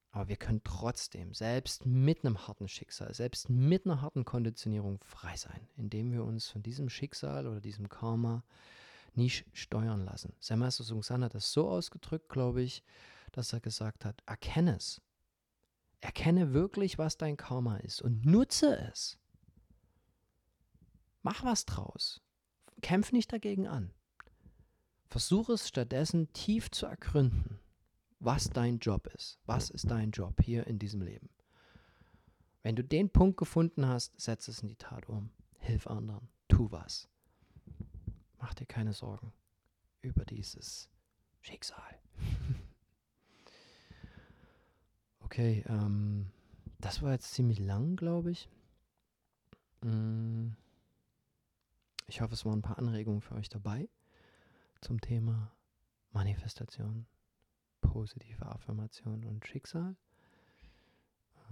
Aber 0.09 0.27
wir 0.27 0.37
können 0.37 0.63
trotzdem, 0.63 1.35
selbst 1.35 1.85
mit 1.85 2.25
einem 2.25 2.47
harten 2.47 2.67
Schicksal, 2.67 3.13
selbst 3.13 3.51
mit 3.51 3.85
einer 3.85 4.01
harten 4.01 4.25
Konditionierung 4.25 4.99
frei 5.05 5.37
sein, 5.37 5.67
indem 5.77 6.11
wir 6.11 6.23
uns 6.23 6.49
von 6.49 6.63
diesem 6.63 6.89
Schicksal 6.89 7.45
oder 7.45 7.61
diesem 7.61 7.89
Karma 7.89 8.43
nicht 9.13 9.45
steuern 9.53 10.03
lassen. 10.03 10.33
Sein 10.39 10.57
Meister 10.57 10.83
Sung 10.83 11.03
San 11.03 11.23
hat 11.23 11.35
das 11.35 11.53
so 11.53 11.69
ausgedrückt, 11.69 12.29
glaube 12.29 12.63
ich, 12.63 12.83
dass 13.31 13.53
er 13.53 13.59
gesagt 13.59 14.03
hat, 14.03 14.23
erkenne 14.25 14.77
es. 14.77 14.99
Erkenne 16.01 16.53
wirklich, 16.53 16.97
was 16.97 17.17
dein 17.17 17.37
Karma 17.37 17.77
ist 17.77 18.01
und 18.01 18.25
nutze 18.25 18.79
es. 18.91 19.19
Mach 21.27 21.43
was 21.43 21.65
draus. 21.65 22.21
Kämpf 22.81 23.11
nicht 23.11 23.33
dagegen 23.33 23.67
an. 23.67 23.91
Versuche 25.09 25.53
es 25.53 25.67
stattdessen 25.67 26.31
tief 26.31 26.71
zu 26.71 26.85
ergründen, 26.85 27.59
was 28.19 28.49
dein 28.49 28.79
Job 28.79 29.07
ist. 29.07 29.37
Was 29.45 29.69
ist 29.69 29.91
dein 29.91 30.11
Job 30.11 30.41
hier 30.41 30.67
in 30.67 30.79
diesem 30.79 31.01
Leben? 31.01 31.29
Wenn 32.63 32.77
du 32.77 32.83
den 32.83 33.09
Punkt 33.09 33.35
gefunden 33.35 33.85
hast, 33.85 34.17
setz 34.17 34.47
es 34.47 34.61
in 34.61 34.69
die 34.69 34.77
Tat 34.77 35.09
um. 35.09 35.29
Hilf 35.59 35.87
anderen. 35.87 36.29
Tu 36.47 36.71
was. 36.71 37.09
Mach 38.39 38.53
dir 38.53 38.65
keine 38.65 38.93
Sorgen 38.93 39.33
über 40.01 40.23
dieses 40.23 40.89
Schicksal. 41.41 41.99
okay, 45.19 45.65
ähm, 45.67 46.31
das 46.79 47.01
war 47.01 47.11
jetzt 47.11 47.33
ziemlich 47.33 47.59
lang, 47.59 47.97
glaube 47.97 48.31
ich. 48.31 48.47
Mm. 49.81 50.51
Ich 52.09 52.21
hoffe, 52.21 52.33
es 52.33 52.45
waren 52.45 52.59
ein 52.59 52.61
paar 52.61 52.77
Anregungen 52.77 53.21
für 53.21 53.35
euch 53.35 53.49
dabei 53.49 53.89
zum 54.79 55.01
Thema 55.01 55.51
Manifestation, 56.13 57.05
positive 57.81 58.45
Affirmation 58.45 59.25
und 59.25 59.45
Schicksal. 59.45 59.97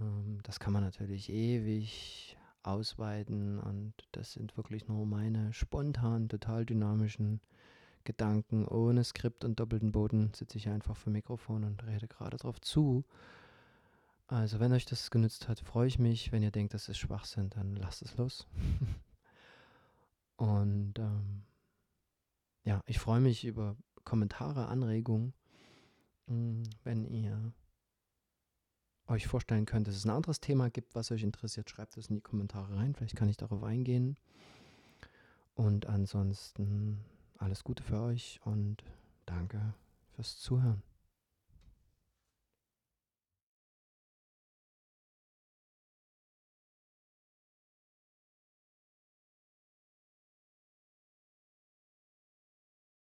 Ähm, 0.00 0.40
das 0.44 0.58
kann 0.58 0.72
man 0.72 0.82
natürlich 0.82 1.28
ewig 1.28 2.38
ausweiten 2.62 3.60
und 3.60 3.92
das 4.12 4.32
sind 4.32 4.56
wirklich 4.56 4.88
nur 4.88 5.04
meine 5.04 5.52
spontan, 5.52 6.30
total 6.30 6.64
dynamischen 6.64 7.42
Gedanken 8.04 8.66
ohne 8.66 9.04
Skript 9.04 9.44
und 9.44 9.60
doppelten 9.60 9.92
Boden 9.92 10.32
sitze 10.34 10.56
ich 10.56 10.70
einfach 10.70 10.96
vor 10.96 11.12
Mikrofon 11.12 11.64
und 11.64 11.84
rede 11.86 12.08
gerade 12.08 12.38
drauf 12.38 12.62
zu. 12.62 13.04
Also 14.26 14.58
wenn 14.58 14.72
euch 14.72 14.86
das 14.86 15.10
genützt 15.10 15.48
hat, 15.48 15.60
freue 15.60 15.88
ich 15.88 15.98
mich. 15.98 16.32
Wenn 16.32 16.42
ihr 16.42 16.50
denkt, 16.50 16.72
das 16.72 16.88
ist 16.88 16.98
Schwachsinn, 16.98 17.50
dann 17.50 17.76
lasst 17.76 18.00
es 18.00 18.16
los. 18.16 18.46
Und 20.36 20.98
ähm, 20.98 21.42
ja, 22.64 22.82
ich 22.86 22.98
freue 22.98 23.20
mich 23.20 23.44
über 23.44 23.76
Kommentare, 24.04 24.66
Anregungen. 24.66 25.34
Hm, 26.26 26.64
wenn 26.84 27.04
ihr 27.04 27.52
euch 29.08 29.26
vorstellen 29.26 29.66
könnt, 29.66 29.86
dass 29.88 29.96
es 29.96 30.04
ein 30.04 30.10
anderes 30.10 30.40
Thema 30.40 30.68
gibt, 30.70 30.94
was 30.94 31.10
euch 31.10 31.22
interessiert, 31.22 31.70
schreibt 31.70 31.96
es 31.96 32.08
in 32.08 32.16
die 32.16 32.22
Kommentare 32.22 32.76
rein. 32.76 32.94
Vielleicht 32.94 33.16
kann 33.16 33.28
ich 33.28 33.36
darauf 33.36 33.62
eingehen. 33.62 34.16
Und 35.54 35.86
ansonsten 35.86 37.00
alles 37.38 37.64
Gute 37.64 37.82
für 37.82 38.00
euch 38.00 38.40
und 38.44 38.84
danke 39.24 39.74
fürs 40.14 40.38
Zuhören. 40.38 40.82